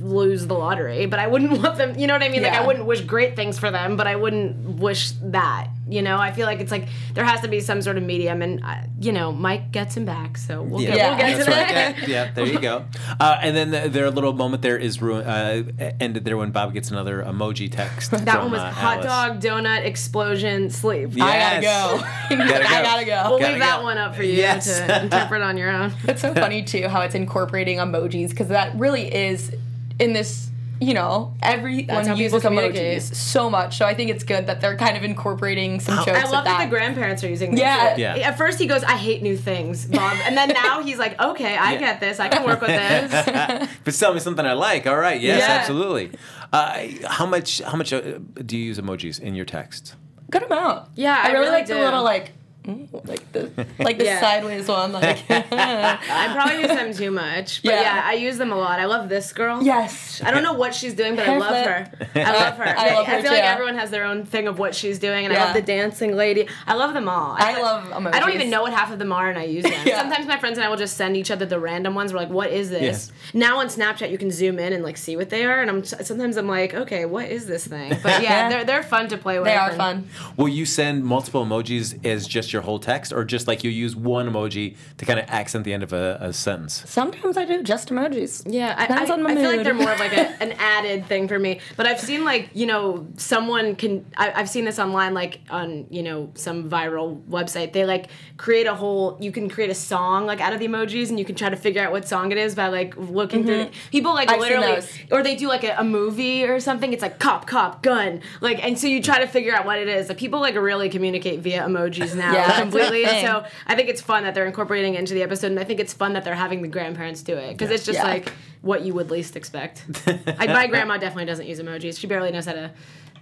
[0.00, 1.98] lose the lottery, but I wouldn't want them.
[1.98, 2.42] You know what I mean?
[2.42, 5.68] Like I wouldn't wish great things for them, but I wouldn't wish that.
[5.92, 8.40] You know, I feel like it's like there has to be some sort of medium,
[8.42, 11.08] and uh, you know, Mike gets him back, so we'll get, Yeah.
[11.10, 11.68] we'll get to right.
[11.68, 11.98] that.
[12.00, 12.84] Yeah, yeah, there you go.
[13.20, 15.62] Uh, and then the, their little moment there is ruin, uh,
[16.00, 18.10] ended there when Bob gets another emoji text.
[18.10, 19.06] That from, one was uh, hot Alice.
[19.06, 21.10] dog, donut, explosion, sleep.
[21.12, 21.22] Yes.
[21.22, 22.36] I gotta go.
[22.36, 22.66] Gotta go.
[22.68, 23.26] I gotta go.
[23.30, 24.78] We'll Gotta leave that one up for you Yes.
[24.78, 25.92] to interpret on your own.
[26.04, 29.54] It's so funny too how it's incorporating emojis because that really is
[30.00, 30.48] in this.
[30.82, 33.78] You know, everyone That's uses emojis so much.
[33.78, 36.18] So I think it's good that they're kind of incorporating some Oh, jokes.
[36.18, 36.58] I love that.
[36.58, 37.94] that the grandparents are using them Yeah.
[37.94, 38.00] too.
[38.00, 38.14] Yeah.
[38.28, 40.16] At first he goes, I hate new things, Bob.
[40.26, 41.78] And then now he's like, okay, I Yeah.
[41.78, 42.18] get this.
[42.18, 43.68] I can work with this.
[43.84, 44.86] But tell me something I like.
[44.86, 45.20] All right.
[45.20, 45.54] Yes, Yeah.
[45.54, 46.10] absolutely.
[46.52, 47.60] Uh, how much?
[47.62, 48.00] How much uh,
[48.44, 49.94] do you use emojis in your text?
[50.30, 50.88] good amount.
[50.94, 52.32] Yeah, I, I really, really like the little like,
[52.64, 54.20] Mm, like the like the Yeah.
[54.20, 54.92] sideways one.
[54.92, 57.62] Like, I probably use them too much.
[57.62, 57.80] But Yeah.
[57.82, 58.02] yeah.
[58.04, 58.78] I use them a lot.
[58.78, 59.62] I love this girl.
[59.62, 61.66] yes, I don't know what she's doing, but I love flip.
[61.66, 62.20] her.
[62.20, 62.64] I love her.
[62.78, 65.34] I love her feel like everyone has their own thing of what she's doing, and
[65.34, 66.46] I love the dancing lady.
[66.66, 67.34] I love them all.
[67.38, 69.64] I feel- love I don't even know what half of them are, and I use
[69.64, 69.72] them.
[69.84, 69.98] Yeah.
[69.98, 72.12] Sometimes my friends and I will just send each other the random ones.
[72.12, 73.12] We're like, "What is this?" Yes.
[73.34, 75.84] Now on Snapchat, you can zoom in and like see what they are, and I'm
[75.84, 79.38] sometimes I'm like, "Okay, what is this thing?" But yeah, they're they're fun to play
[79.38, 79.46] with.
[79.46, 80.08] they are fun.
[80.36, 83.94] Will you send multiple emojis as just your whole text, or just like you use
[83.94, 86.82] one emoji to kind of accent the end of a, a sentence?
[86.88, 88.42] Sometimes I do just emojis.
[88.46, 90.52] Yeah, I, Depends I, on my I feel like they're more of like a, an
[90.52, 91.60] added thing for me.
[91.76, 95.86] But I've seen like you know someone can I, I've seen this online like on
[95.90, 97.72] you know some viral website.
[97.72, 101.10] They like create a whole you can create a song like out of the emojis
[101.10, 103.64] and you can try to figure out what song it is by like looking through.
[103.64, 104.42] The, people like Mm-hmm.
[104.42, 104.98] I've seen literally those.
[105.10, 106.92] or they do like a, a movie or something.
[106.92, 109.88] It's like cop cop gun like and so you try to figure out what it
[109.88, 110.08] is.
[110.08, 113.04] Like people like really communicate via emojis now Yeah, completely.
[113.04, 115.80] So I think it's fun that they're incorporating it into the episode, and I think
[115.80, 118.04] it's fun that they're having the grandparents do it because it's just Yeah.
[118.06, 119.84] like what you would least expect.
[120.06, 121.98] I, my grandma definitely doesn't use emojis.
[121.98, 122.70] She barely knows how to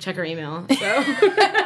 [0.00, 0.66] check her email.
[0.80, 1.02] So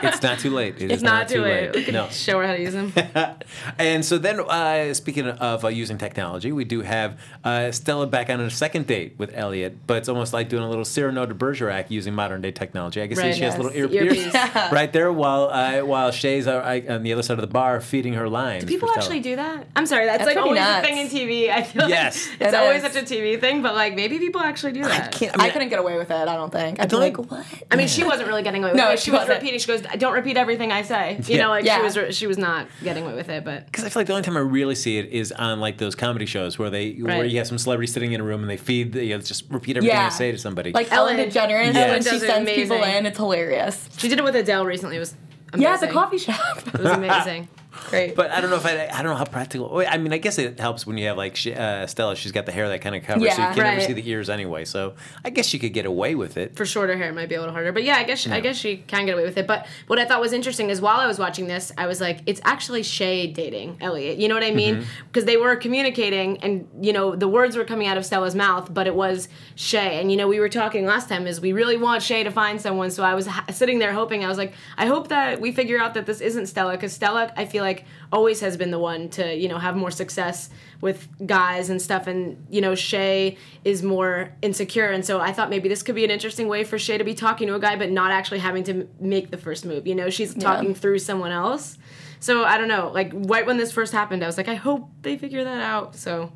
[0.02, 0.76] It's not too late.
[0.76, 1.74] It is it's not too late.
[1.74, 2.08] We can No.
[2.08, 2.92] show her how to use them.
[3.78, 8.28] And so then, uh, speaking of uh, using technology, we do have uh, Stella back
[8.30, 11.34] on a second date with Elliot, but it's almost like doing a little Cyrano de
[11.34, 13.00] Bergerac using modern day technology.
[13.02, 14.34] I can see Right, she has a little earpiece Earpiece.
[14.34, 14.74] Yeah.
[14.74, 18.14] right there while uh, while Shay's uh, on the other side of the bar feeding
[18.14, 18.64] her lines.
[18.64, 19.66] Do people actually do that.
[19.76, 20.86] I'm sorry, that's, That's like pretty always nuts.
[20.86, 21.50] a thing in TV.
[21.50, 22.28] I feel Yes.
[22.28, 22.92] like it's It always is.
[22.92, 25.04] such a TV thing, but like maybe people actually do that.
[25.14, 26.28] I, Can't, I, couldn't get away with it.
[26.28, 26.80] I don't think.
[26.80, 27.46] I'd don't be think- like, what?
[27.70, 28.98] I mean, she wasn't really getting away with No, it.
[28.98, 29.38] she She was wasn't.
[29.40, 29.58] repeating.
[29.60, 31.42] She goes, "Don't repeat everything I say." You Yeah.
[31.44, 31.76] know, like Yeah.
[31.88, 32.16] she was.
[32.16, 34.36] She was not getting away with it, but Because I feel like the only time
[34.36, 37.46] I really see it is on like those comedy shows where they where you have
[37.46, 39.96] some celebrity sitting in a room and they feed the, you know, just repeat everything
[39.96, 40.08] Yeah.
[40.08, 40.72] they say to somebody.
[40.72, 43.88] Like Ellen, Ellen- DeGeneres, Ellen when she does it sends people in, it's hilarious.
[43.98, 44.96] she did it with Adele recently.
[44.96, 45.14] It was
[45.52, 45.62] amazing.
[45.62, 46.58] Yeah, at the coffee shop.
[46.66, 47.48] It was amazing.
[47.90, 48.14] Great.
[48.16, 49.82] But I don't know if I, I don't know how practical.
[49.88, 52.16] I mean, I guess it helps when you have like she, uh, Stella.
[52.16, 53.54] She's got the hair that kind of covers, so you Yeah.
[53.54, 53.86] can never Right.
[53.86, 54.64] see the ears anyway.
[54.64, 56.56] So I guess she could get away with it.
[56.56, 58.56] for shorter hair it might be a little harder but yeah i guess i guess
[58.56, 61.06] she can get away with it but what i thought was interesting is while i
[61.06, 64.50] was watching this i was like it's actually shay dating elliot you know what i
[64.52, 68.34] mean because they were communicating and you know the words were coming out of stella's
[68.34, 71.52] mouth but it was shay and you know we were talking last time is we
[71.52, 74.38] really want shay to find someone so i was ha- sitting there hoping i was
[74.38, 77.63] like i hope that we figure out that this isn't stella because stella i feel
[77.64, 80.50] like always has been the one to you know have more success
[80.80, 82.06] with guys and stuff.
[82.06, 84.90] And you know Shay is more insecure.
[84.90, 87.14] And so I thought maybe this could be an interesting way for Shay to be
[87.14, 89.86] talking to a guy but not actually having to m- make the first move.
[89.86, 91.78] You know she's talking through someone else.
[92.20, 92.90] So I don't know.
[92.94, 95.96] Like right when this first happened I was like I hope they figure that out.
[95.96, 96.32] So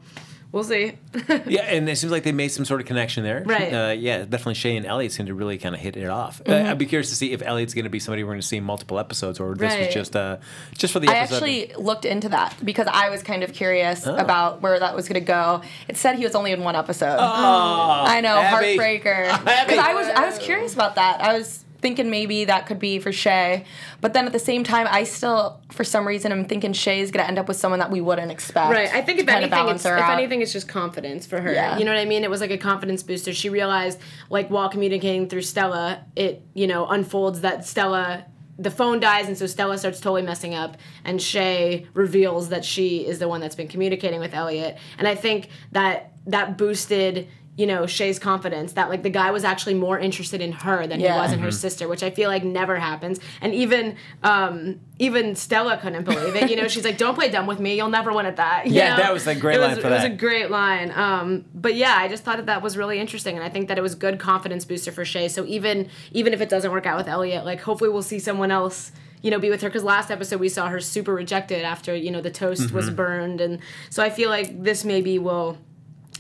[0.53, 0.95] we'll see
[1.47, 3.43] Yeah, and it seems like they made some sort of connection there.
[3.45, 3.73] Right.
[3.73, 6.43] Uh, yeah, definitely Shay and Elliot seem to really kind of hit it off.
[6.45, 6.67] Mm-hmm.
[6.67, 8.47] Uh, I'd be curious to see if Elliot's going to be somebody we're going to
[8.47, 10.39] see in multiple episodes, or this was just uh,
[10.77, 11.35] just for the Episode.
[11.35, 14.17] I actually looked into that because I was kind of curious Oh.
[14.17, 15.63] about where that was going to go.
[15.89, 17.17] It said he was only in one episode.
[17.19, 18.77] Oh, I know, Abby.
[18.77, 19.45] heartbreaker.
[19.69, 21.21] Because I was I was curious about that.
[21.21, 23.65] I was thinking maybe that could be for Shay,
[24.01, 27.25] but then at the same time, I still, for some reason, I'm thinking Shay's going
[27.25, 28.73] to end up with someone that we wouldn't expect.
[28.73, 28.93] Right.
[28.93, 30.19] I think if anything, it's, if out.
[30.19, 31.53] anything, it's just confidence for her.
[31.53, 31.79] Yeah.
[31.79, 32.25] You know what I mean?
[32.25, 33.33] It was like a confidence booster.
[33.33, 38.27] She realized, like while communicating through Stella, it you know unfolds that Stella.
[38.61, 43.07] The phone dies, and so Stella starts totally messing up, and Shay reveals that she
[43.07, 44.79] is the one that's been communicating with Elliot.
[44.99, 47.29] And I think that that boosted
[47.59, 51.01] you know Shay's confidence that like the guy was actually more interested in her than
[51.01, 51.15] Yeah.
[51.15, 53.19] he was in her sister, which I feel like never happens.
[53.41, 56.49] And even um, even Stella couldn't believe it.
[56.51, 57.77] You know, she's like, "Don't play dumb with me.
[57.77, 59.03] You'll never win at that." you Yeah, know?
[59.03, 60.93] that was a great it line was, for It was a great line.
[60.95, 63.77] Um, but yeah, I just thought that that was really interesting, and I think that
[63.77, 65.29] it was good confidence booster for Shay.
[65.29, 68.51] So even even if it doesn't work out with Elliot, like hopefully we'll see someone
[68.51, 68.93] else.
[69.21, 72.13] You know, be with her because last episode we saw her super rejected after you
[72.13, 72.77] know the toast Mm-hmm.
[72.77, 73.59] was burned, and
[73.91, 75.59] so I feel like this maybe will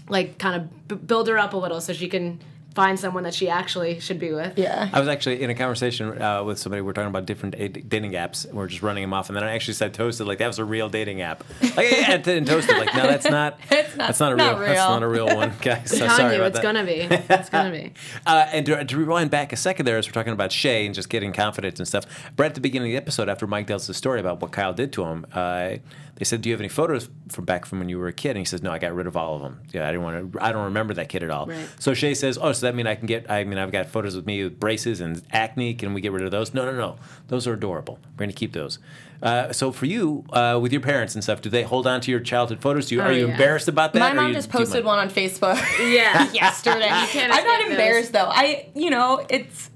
[0.08, 2.40] like kind of b- build her up a little so she can
[2.74, 4.56] find someone that she actually should be with.
[4.56, 4.88] Yeah.
[4.92, 6.80] I was actually in a conversation uh, with somebody.
[6.80, 8.44] We're talking about different a- dating apps.
[8.44, 10.60] and We're just running them off, and then I actually said Toasted like that was
[10.60, 11.42] a real dating app.
[11.60, 13.58] Like, yeah, and then Toasted like no, that's not.
[13.70, 14.68] It's not- That's not a not real.
[14.68, 15.90] That's not a real one, guys.
[15.90, 16.62] So I'm telling sorry you, about it's that.
[16.62, 17.32] gonna be.
[17.34, 17.92] It's gonna be.
[18.24, 20.94] Uh, and to, to rewind back a second there, as we're talking about Shay and
[20.94, 22.04] just getting confidence and stuff,
[22.38, 24.72] right at the beginning of the episode, after Mike tells the story about what Kyle
[24.74, 25.76] did to him, uh,
[26.18, 28.30] they said, "Do you have any photos from back from when you were a kid?"
[28.30, 29.60] And he says, "No, I got rid of all of them.
[29.72, 30.44] Yeah, I didn't want to.
[30.44, 31.68] I don't remember that kid at all." Right.
[31.78, 33.30] So Shay says, "Oh, so that mean I can get?
[33.30, 35.74] I mean, I've got photos with me with braces and acne.
[35.74, 36.96] Can we get rid of those?" No, no, no.
[37.28, 37.98] Those are adorable.
[38.16, 38.78] We're gonna keep those.
[39.22, 42.10] Uh, so for you, uh, with your parents and stuff, do they hold on to
[42.10, 42.86] your childhood photos?
[42.86, 43.32] Do you, Oh, are you yeah.
[43.32, 43.98] embarrassed about that?
[43.98, 45.56] My mom you- just posted one on Facebook
[45.92, 46.30] Yeah.
[46.32, 46.86] yesterday.
[46.88, 47.70] I'm not escape those.
[47.70, 48.28] embarrassed though.
[48.30, 49.70] I, you know, it's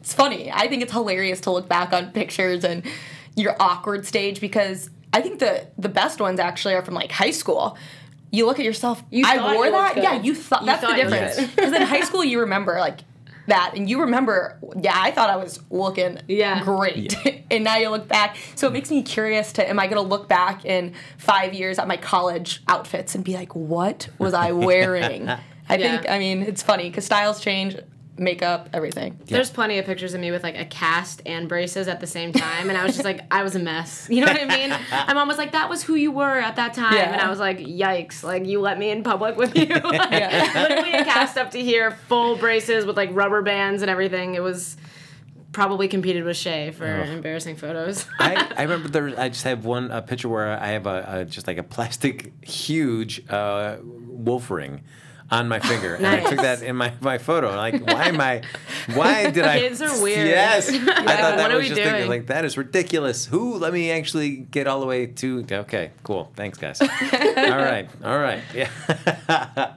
[0.00, 0.50] it's funny.
[0.52, 2.84] I think it's hilarious to look back on pictures and
[3.36, 7.30] your awkward stage because I think the the best ones actually are from like high
[7.30, 7.78] school.
[8.30, 9.02] You look at yourself.
[9.10, 9.94] You I wore that.
[9.94, 11.36] looked Yeah, you thought You that's thought the difference.
[11.54, 13.00] Because in high school you remember like
[13.46, 14.58] that, and you remember.
[14.80, 16.62] Yeah, I thought I was looking Yeah.
[16.64, 17.14] great,
[17.50, 18.36] and now you look back.
[18.56, 21.78] So it makes me curious to am I going to look back in five years
[21.78, 25.28] at my college outfits and be like, what was I wearing?
[25.28, 25.76] I Yeah.
[25.76, 27.76] think I mean it's funny because styles change,
[28.16, 29.18] makeup, everything.
[29.26, 32.32] There's plenty of pictures of me with like a cast and braces at the same
[32.32, 34.08] time, and I was just like, I was a mess.
[34.14, 34.70] You know what I mean?
[34.90, 37.12] My mom was like, "That was who you were at that time," Yeah.
[37.12, 38.22] and I was like, "Yikes!
[38.22, 40.52] Like you let me in public with you." Like, Yeah.
[40.54, 44.34] Literally a cast up to here, full braces with like rubber bands and everything.
[44.36, 44.76] It was
[45.52, 48.06] probably competed with Shay for embarrassing photos.
[48.18, 49.18] I, I remember there.
[49.18, 52.32] I just have one uh, picture where I have a, a just like a plastic
[52.44, 54.82] huge uh, wolf ring
[55.30, 57.56] on my finger, and I took that in my, my photo.
[57.56, 58.42] Like, why am I?
[58.94, 59.58] Why did I?
[59.60, 60.28] Kids are weird.
[60.28, 63.26] Yes, I thought that what was we just thinking like that is ridiculous.
[63.26, 63.54] Who?
[63.56, 65.44] Let me actually get all the way to.
[65.50, 66.30] Okay, cool.
[66.36, 66.80] Thanks, guys.
[66.82, 69.74] all right, all right, yeah.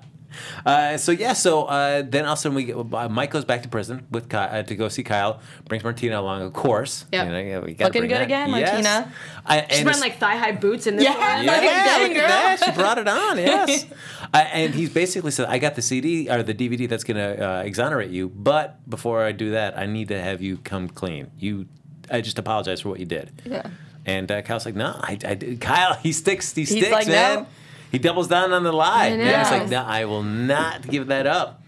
[0.66, 3.46] Uh, so yeah, so uh, then all of a sudden we get, uh, Mike goes
[3.46, 5.40] back to prison with Ky- uh, to go see Kyle.
[5.68, 7.06] Brings Martina along, of course.
[7.12, 7.26] Yep.
[7.26, 8.24] You know, yeah, we gotta Looking bring good that.
[8.24, 8.84] again, Yes.
[8.84, 9.14] Martina.
[9.46, 11.14] I, She's it's- wearing like thigh high boots in this Yeah.
[11.38, 11.44] one.
[11.46, 12.28] yeah, Like, dang, look at
[12.60, 12.66] that.
[12.66, 13.38] She brought it on.
[13.40, 13.86] Yes.
[14.34, 17.62] And he's basically said, "I got the CD or the DVD that's going to uh,
[17.64, 21.32] exonerate you, but before I do that, I need to have you come clean.
[21.38, 21.68] You,
[22.12, 23.70] I just apologize for what you did." Yeah.
[24.06, 26.54] And uh, Kyle's like, "No, I, I did." Kyle, he sticks.
[26.54, 27.40] He sticks, like, man.
[27.40, 27.48] "No."
[27.92, 29.06] He doubles down on the lie.
[29.06, 31.64] I Yeah, he's like, "No, I will not give that up."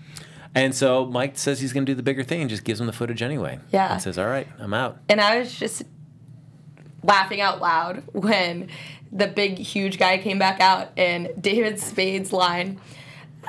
[0.55, 2.87] And so Mike says he's going to do the bigger thing and just gives him
[2.87, 3.59] the footage anyway.
[3.71, 3.93] Yeah.
[3.93, 5.83] And says, "All right, I'm out." And I was just
[7.03, 8.69] laughing out loud when
[9.11, 12.79] the big, huge guy came back out and David Spade's line.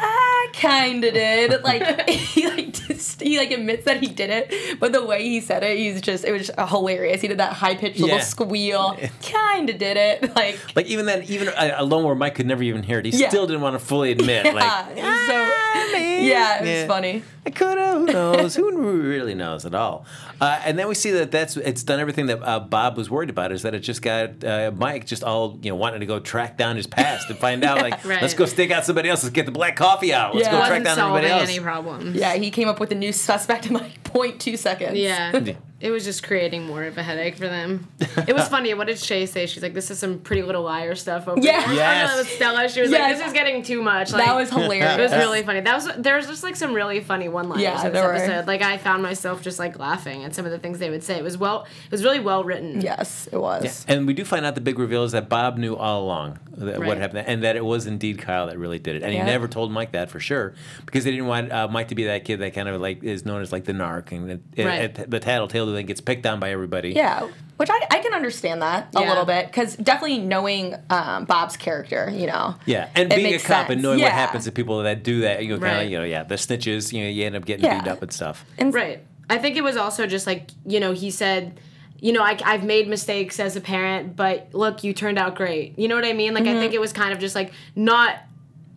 [0.03, 1.63] I kinda did.
[1.63, 5.41] Like he like just, he like admits that he did it, but the way he
[5.41, 7.21] said it, he's just it was just hilarious.
[7.21, 8.23] He did that high pitched little Yeah.
[8.23, 8.97] squeal.
[9.21, 10.35] Kinda did it.
[10.35, 13.11] Like Like even then, even uh, alone where Mike could never even hear it, he
[13.11, 13.29] Yeah.
[13.29, 14.47] still didn't want to fully admit.
[14.47, 15.53] yeah, like, was so
[16.01, 16.25] man.
[16.25, 17.23] yeah, it was funny.
[17.47, 18.01] I could have.
[18.01, 18.55] Who knows?
[18.55, 20.05] who really knows at all?
[20.41, 23.31] Uh, and then we see that that's it's done everything that uh, Bob was worried
[23.31, 23.53] about.
[23.53, 26.57] Is that it just got uh, Mike just all you know wanting to go track
[26.59, 28.21] down his past and find out like Right.
[28.23, 29.23] let's go stake out somebody else.
[29.23, 30.35] Let's get the black coffee out.
[30.35, 30.53] Let's Yeah.
[30.61, 31.49] go track down everybody else.
[31.49, 32.15] any problems.
[32.17, 34.97] Yeah, he came up with a new suspect in like 0.2 seconds.
[34.99, 35.33] Yeah.
[35.81, 37.89] It was just creating more of a headache for them.
[38.29, 38.75] It was funny.
[38.75, 39.47] What did Shay say?
[39.47, 41.65] She's like, "This is some Pretty Little Liar stuff." Over Yeah.
[41.67, 41.75] here.
[41.77, 42.11] Yes.
[42.13, 42.69] I know, Stella.
[42.69, 43.01] She was Yes.
[43.01, 44.99] like, "This is getting too much." Like, that was hilarious.
[44.99, 45.61] It was really funny.
[45.61, 48.15] That was there was just like some really funny one-liners Yeah, in this there were.
[48.15, 48.47] episode.
[48.47, 51.17] Like I found myself just like laughing at some of the things they would say.
[51.17, 52.83] It was well, it was really well written.
[52.83, 53.87] Yes, it was.
[53.89, 56.79] And we do find out the big reveal is that Bob knew all along that
[56.85, 59.03] what happened, and that it was indeed Kyle that really did it.
[59.03, 59.21] And Yeah.
[59.25, 60.53] he never told Mike that for sure
[60.85, 63.25] because they didn't want uh, Mike to be that kid that kind of like is
[63.25, 64.83] known as like the narc and it, it- Right.
[64.99, 66.91] it- the tattletale that gets picked on by everybody.
[66.91, 71.57] Yeah, which I, I can understand that a little bit because definitely knowing um, Bob's
[71.57, 72.55] character, you know.
[72.67, 73.83] Yeah, and It being a makes cop and sense.
[73.83, 75.91] knowing what happens to people that do that, you know, kind of, Right.
[75.91, 77.81] you know, yeah, the snitches, you know, you end up getting Yeah.
[77.83, 78.45] beat up and stuff.
[78.59, 79.01] And Right.
[79.29, 81.61] I think it was also just like, you know, he said,
[82.01, 85.79] you know, I, I've made mistakes as a parent, but look, you turned out great.
[85.79, 86.33] You know what I mean?
[86.33, 88.17] Like, I think it was kind of just like, not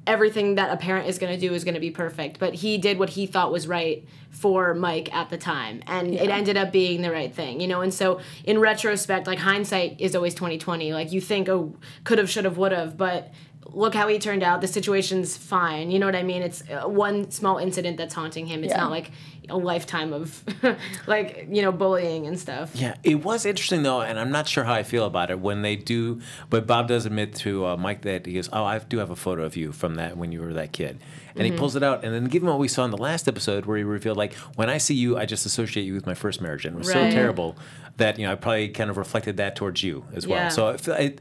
[0.06, 2.78] everything that a parent is going to do is going to be perfect, but he
[2.78, 5.82] did what he thought was right for Mike at the time.
[5.88, 7.82] And it ended up being the right thing, you know?
[7.82, 10.94] And so in retrospect, like hindsight is always 2020.
[10.94, 13.32] Like you think, oh, could have, should have, would have, but
[13.72, 14.62] look how he turned out.
[14.62, 15.92] The situation's fine.
[15.92, 16.42] You know what I mean?
[16.42, 18.64] It's uh, one small incident that's haunting him.
[18.64, 18.82] It's Yeah.
[18.82, 19.12] not like
[19.50, 20.42] a lifetime of
[21.08, 22.72] like you know bullying and stuff.
[22.76, 25.62] Yeah, it was interesting though, and I'm not sure how I feel about it when
[25.62, 26.22] they do.
[26.50, 29.16] But Bob does admit to uh, Mike that he goes, "Oh, I do have a
[29.16, 31.00] photo of you from that when you were that kid,"
[31.36, 32.04] and he pulls it out.
[32.06, 34.70] And then, given what we saw in the last episode, where he revealed, like, when
[34.70, 37.10] I see you, I just associate you with my first marriage, and it was so
[37.12, 37.58] terrible
[37.98, 40.40] that you know I probably kind of reflected that towards you as well.
[40.40, 40.48] Yeah.
[40.50, 41.16] So I feel, I,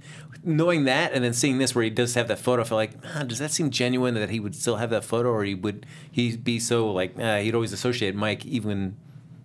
[0.44, 2.92] knowing that, and then seeing this where he does have that photo, I feel like,
[3.14, 5.86] ah, does that seem genuine that he would still have that photo, or he would
[6.10, 8.96] he be so like uh, he'd always associate Mike even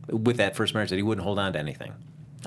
[0.09, 1.93] with that first marriage that he wouldn't hold on to anything.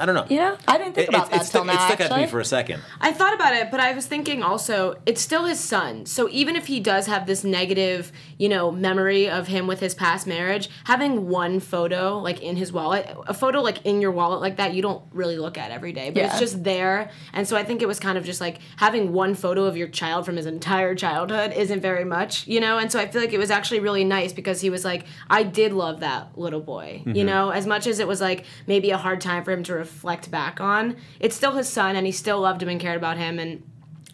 [0.00, 0.26] I don't know.
[0.28, 1.74] You know, I didn't think It, about it, that it, stuck, till now.
[1.74, 2.82] it stuck out to me for a second.
[3.00, 6.06] I thought about it, but I was thinking also, it's still his son.
[6.06, 9.94] So even if he does have this negative, you know, memory of him with his
[9.94, 14.40] past marriage, having one photo like in his wallet, a photo like in your wallet
[14.40, 17.10] like that, you don't really look at every day, but it's just there.
[17.34, 19.88] And so I think it was kind of just like having one photo of your
[19.88, 22.78] child from his entire childhood isn't very much, you know?
[22.78, 25.42] And so I feel like it was actually really nice because he was like, I
[25.42, 27.26] did love that little boy, you mm-hmm.
[27.26, 29.89] know, as much as it was like maybe a hard time for him to reflect
[30.31, 30.96] back on.
[31.18, 33.62] It's still his son and he still loved him and cared about him and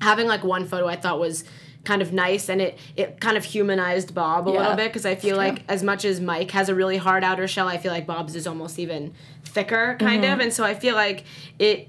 [0.01, 1.45] having like one photo I thought was
[1.85, 5.07] kind of nice and it it kind of humanized Bob a Yeah, little bit because
[5.07, 7.93] I feel like as much as Mike has a really hard outer shell, I feel
[7.93, 10.33] like Bob's is almost even thicker kind Mm-hmm.
[10.35, 11.25] of and so I feel like
[11.59, 11.89] it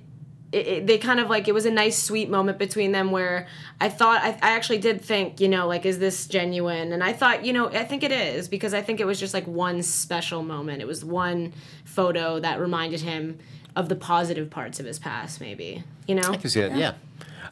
[0.53, 3.47] it, it, they kind of like it was a nice sweet moment between them where
[3.81, 7.11] I thought I, I actually did think you know like is this genuine and I
[7.11, 9.81] thought you know I think it is because I think it was just like one
[9.83, 11.51] special moment it was one
[11.83, 13.39] photo that reminded him
[13.77, 16.75] of the positive parts of his past maybe you know I can see that.
[16.75, 16.93] Yeah.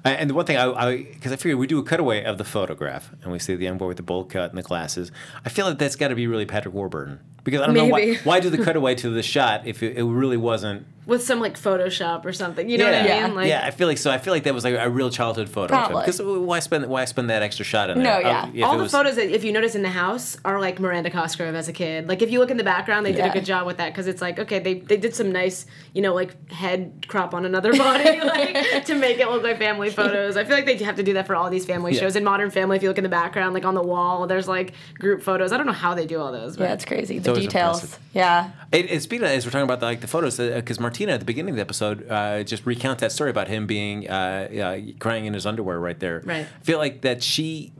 [0.03, 2.43] Uh, And the one thing I, because I, figured we do a cutaway of the
[2.43, 5.11] photograph, and we see the young boy with the bowl cut and the glasses.
[5.45, 7.99] I feel like that's got to be really Patrick Warburton because I don't know why.
[7.99, 8.17] Maybe.
[8.17, 10.85] Why do the cutaway to the shot if it, it really wasn't?
[11.05, 12.67] with some like Photoshop or something.
[12.67, 13.27] You know yeah, what I Yeah.
[13.27, 13.35] mean?
[13.35, 13.61] Like, yeah.
[13.63, 14.09] I feel like so.
[14.09, 15.67] I feel like that was like a real childhood photo.
[15.67, 16.01] Probably.
[16.01, 18.05] Because why spend why spend that extra shot in there?
[18.17, 18.49] No, there?
[18.53, 18.65] yeah.
[18.65, 21.11] Uh, all the was- photos that if you notice in the house are like Miranda
[21.11, 22.07] Cosgrove as a kid.
[22.07, 24.07] Like if you look in the background, they did a good job with that because
[24.07, 27.71] it's like okay, they they did some nice you know like head crop on another
[27.77, 30.37] body like to make it look like family photos.
[30.37, 31.99] I feel like they have to do that for all these family Yeah.
[32.01, 32.15] shows.
[32.15, 34.73] In Modern Family, if you look in the background, like on the wall, there's like
[34.97, 35.51] group photos.
[35.51, 36.57] I don't know how they do all those.
[36.57, 37.19] But Yeah, it's crazy.
[37.35, 37.83] The details.
[37.83, 38.03] impressive.
[38.13, 38.51] Yeah.
[38.71, 41.19] It, it, speaking of, as we're talking about the, like the photos, because Martina at
[41.19, 44.93] the beginning of the episode uh, just recounts that story about him being uh, uh,
[44.99, 46.21] crying in his underwear right there.
[46.25, 46.45] Right.
[46.45, 47.73] I feel like that she,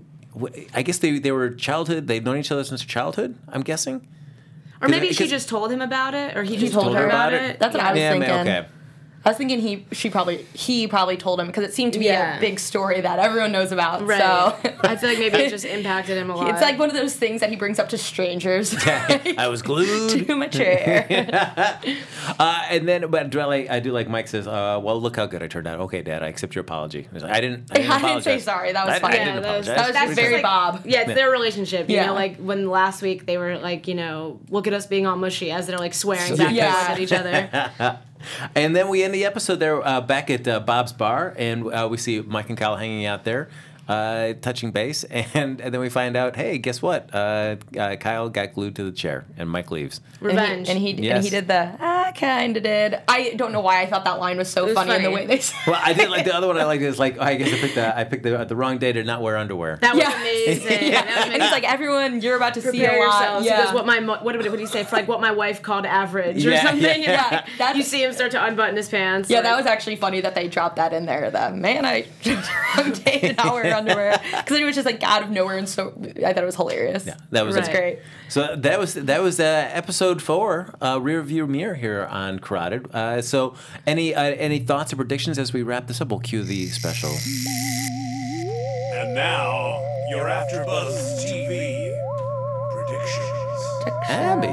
[0.74, 2.08] I guess they they were childhood.
[2.08, 3.38] They've known each other since childhood.
[3.50, 4.08] I'm guessing.
[4.82, 7.08] or maybe she just told him about it, or he, just told told her her
[7.08, 7.52] about about it.
[7.52, 7.60] it?
[7.60, 8.30] That's what I was yeah, thinking.
[8.30, 8.68] man, okay.
[9.26, 12.06] I was thinking he, she probably, he probably told him because it seemed to be
[12.06, 12.38] Yeah.
[12.38, 14.06] a big story that everyone knows about.
[14.06, 14.20] Right.
[14.20, 16.50] So I feel like maybe it just impacted him a lot.
[16.52, 18.76] it's like one of those things that he brings up to strangers.
[18.86, 20.28] I was glued.
[20.28, 20.78] Too mature.
[22.40, 25.42] Uh, and then, but do I, do like Mike says, uh, "Well, look how good
[25.44, 27.08] I turned out." Okay, Dad, I accept your apology.
[27.12, 27.72] He's like, I didn't.
[27.72, 29.12] I didn't, I didn't say sorry, that was I, fine.
[29.12, 30.82] I Yeah, didn't that was- that was That's just just very like- Bob.
[30.86, 31.90] Yeah, it's their relationship.
[31.90, 32.08] You Yeah.
[32.08, 35.16] know, like when last week they were like, you know, look at us being all
[35.16, 36.88] mushy as they're like swearing back and Yeah.
[36.90, 38.00] at each other.
[38.56, 41.88] And then we end the episode there uh, back at uh, Bob's bar, and uh,
[41.90, 43.50] we see Mike and Kyle hanging out there,
[43.88, 47.10] uh, touching base, and, and then we find out, hey, guess what?
[47.13, 50.02] Uh, uh, Kyle got glued to the chair, and Mike leaves.
[50.19, 50.69] Revenge.
[50.69, 51.15] And he, and he, Yes.
[51.17, 53.00] and he did the, I kinda did.
[53.08, 55.26] I don't know why I thought that line was so was funny, in the way
[55.26, 55.71] they said it.
[55.71, 56.58] Well, I did like the other one.
[56.58, 58.91] I liked is like I guess I picked the I picked the, the wrong day
[58.93, 59.78] to not wear underwear.
[59.82, 60.19] that was Yeah.
[60.19, 60.67] amazing.
[60.91, 61.04] yeah.
[61.04, 63.19] That was And he's like, everyone, you're about to see prepare a lot.
[63.19, 63.45] yourselves.
[63.45, 63.58] Yeah.
[63.60, 64.84] He goes, what my mo- what did, what did he say?
[64.84, 66.82] For like what my wife called average or Yeah, something.
[66.82, 66.91] yeah.
[66.93, 69.30] And Yeah, like, you see him start to unbutton his pants.
[69.30, 71.30] Yeah, like- that was actually funny that they dropped that in there.
[71.32, 72.06] The man, I
[72.78, 75.68] wrong day to not wear underwear because it was just like out of nowhere, and
[75.70, 75.94] so
[76.26, 77.06] I thought it was hilarious.
[77.06, 77.72] Yeah, that was Right.
[77.72, 78.00] great.
[78.30, 82.94] So that was that was uh, episode four, uh, rear view mirror here on Crowded.
[82.94, 86.10] Uh, so any uh, any thoughts or predictions as we wrap this up?
[86.10, 87.12] We'll cue the special.
[88.94, 91.92] And now, your AfterBuzz TV
[92.72, 94.10] predictions.
[94.10, 94.48] Abby.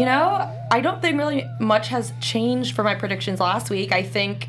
[0.00, 3.90] You know, I don't think really much has changed for my predictions last week.
[3.92, 4.48] I think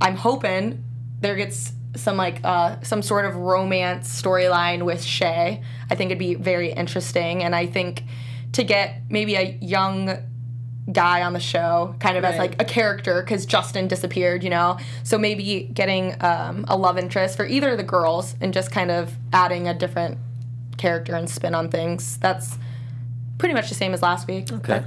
[0.00, 0.84] I'm hoping
[1.20, 5.62] there gets some like uh, some sort of romance storyline with Shea.
[5.90, 8.04] I think it'd be very interesting, and I think
[8.52, 10.18] to get maybe a young
[10.92, 14.78] guy on the show, kind of as like a character, because Justin disappeared, you know.
[15.02, 18.90] So maybe getting um, a love interest for either of the girls and just kind
[18.90, 20.18] of adding a different
[20.76, 22.18] character and spin on things.
[22.18, 22.58] That's
[23.38, 24.52] pretty much the same as last week.
[24.52, 24.82] Okay.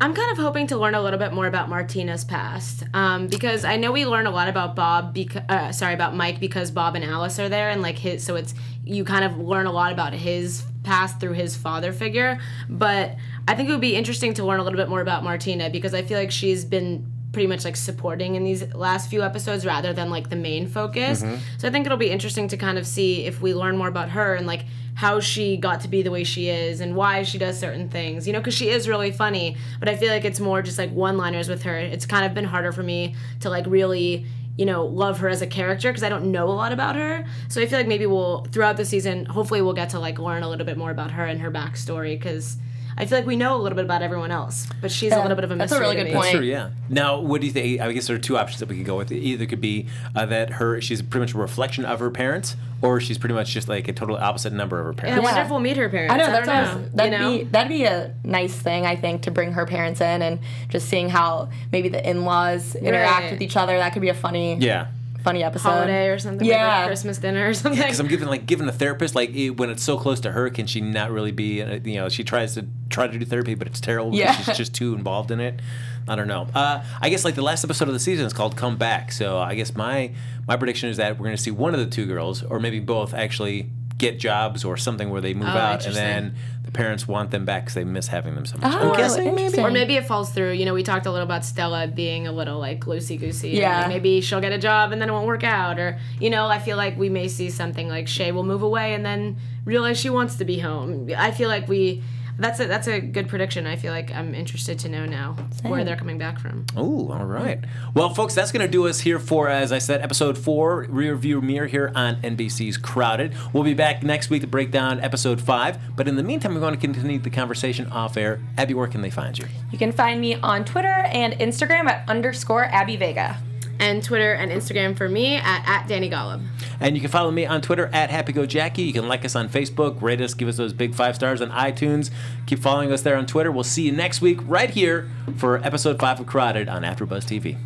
[0.00, 3.64] I'm kind of hoping to learn a little bit more about Martina's past um, because
[3.64, 5.16] I know we learn a lot about Bob.
[5.48, 8.24] Uh, sorry about Mike because Bob and Alice are there and like his.
[8.24, 12.40] So it's you kind of learn a lot about his past through his father figure.
[12.68, 13.16] But
[13.46, 15.94] I think it would be interesting to learn a little bit more about Martina because
[15.94, 19.92] I feel like she's been pretty much like supporting in these last few episodes rather
[19.92, 21.22] than like the main focus.
[21.22, 21.36] Mm-hmm.
[21.58, 24.10] So I think it'll be interesting to kind of see if we learn more about
[24.10, 27.38] her and like how she got to be the way she is and why she
[27.38, 28.26] does certain things.
[28.26, 30.90] You know, because she is really funny, but I feel like it's more just like
[30.90, 31.76] one-liners with her.
[31.76, 34.26] It's kind of been harder for me to like really
[34.56, 37.24] you know, love her as a character because I don't know a lot about her.
[37.48, 40.42] So I feel like maybe we'll throughout the season, hopefully we'll get to like learn
[40.42, 42.58] a little bit more about her and her backstory because
[42.96, 45.34] I feel like we know a little bit about everyone else, but she's a little
[45.34, 45.78] bit of a mystery.
[45.78, 46.14] that's a really good me.
[46.14, 46.30] point.
[46.32, 46.70] Sure, yeah.
[46.88, 47.80] Now, what do you think?
[47.80, 49.10] I guess there are two options that we could go with.
[49.10, 52.56] It either could be uh, that her she's pretty much a reflection of her parents,
[52.82, 55.24] or she's pretty much just like a total opposite number of her And I parents.
[55.24, 56.12] wonder if we'll meet her parents.
[56.14, 56.88] I know I that's don't what I know.
[56.94, 57.38] that'd you know?
[57.38, 60.38] be that'd be a nice thing I think to bring her parents in and
[60.68, 63.32] just seeing how maybe the in-laws interact Right.
[63.32, 63.76] with each other.
[63.78, 64.88] That could be a funny Yeah.
[65.22, 65.68] Funny episode.
[65.70, 66.46] holiday or something.
[66.46, 66.78] Yeah.
[66.78, 67.80] like Christmas dinner or something.
[67.80, 70.50] Because I'm giving like giving a therapist like it, when it's so close to her,
[70.50, 71.62] can she not really be?
[71.62, 74.32] uh, You know, she tries to try to do therapy, but it's terrible Yeah.
[74.32, 75.60] she's just too involved in it.
[76.08, 76.48] I don't know.
[76.54, 79.38] Uh, I guess like the last episode of the season is called "Come Back," so
[79.38, 80.12] I guess my
[80.48, 82.80] my prediction is that we're going to see one of the two girls, or maybe
[82.80, 87.06] both, actually get jobs or something where they move Oh, out, and then the parents
[87.06, 88.72] want them back because they miss having them so much.
[88.74, 89.64] Oh, I'm guessing interesting.
[89.64, 90.52] Or maybe it falls through.
[90.52, 93.50] You know, we talked a little about Stella being a little like loosey goosey.
[93.50, 93.86] Yeah.
[93.88, 95.78] maybe she'll get a job and then it won't work out.
[95.78, 98.94] Or, you know, I feel like we may see something like Shea will move away
[98.94, 101.10] and then realize she wants to be home.
[101.16, 102.02] I feel like we.
[102.42, 103.68] That's a that's a good prediction.
[103.68, 106.66] I feel like I'm interested to know now where they're coming back from.
[106.76, 107.60] Oh, all right.
[107.94, 111.14] Well, folks, that's going to do us here for, as I said, episode four, Rear
[111.14, 113.36] View Mirror here on NBC's Crowded.
[113.52, 115.78] We'll be back next week to break down episode five.
[115.94, 118.40] But in the meantime, we're going to continue the conversation off air.
[118.58, 119.46] Abby, where can they find you?
[119.70, 123.40] You can find me on Twitter and Instagram at underscore Abby Vega.
[123.82, 126.40] And Twitter and Instagram for me at, at Danny Golub.
[126.78, 128.86] And you can follow me on Twitter at HappyGoJackie.
[128.86, 131.50] You can like us on Facebook, rate us, give us those big five stars on
[131.50, 132.10] iTunes.
[132.46, 133.50] Keep following us there on Twitter.
[133.50, 137.58] We'll see you next week right here for episode five of Crowded on AfterBuzz TV.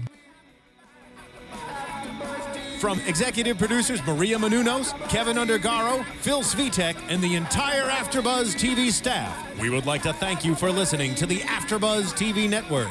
[2.80, 9.58] From executive producers Maria Menounos, Kevin Undergaro, Phil Svitek, and the entire AfterBuzz TV staff,
[9.60, 12.90] we would like to thank you for listening to the AfterBuzz TV network.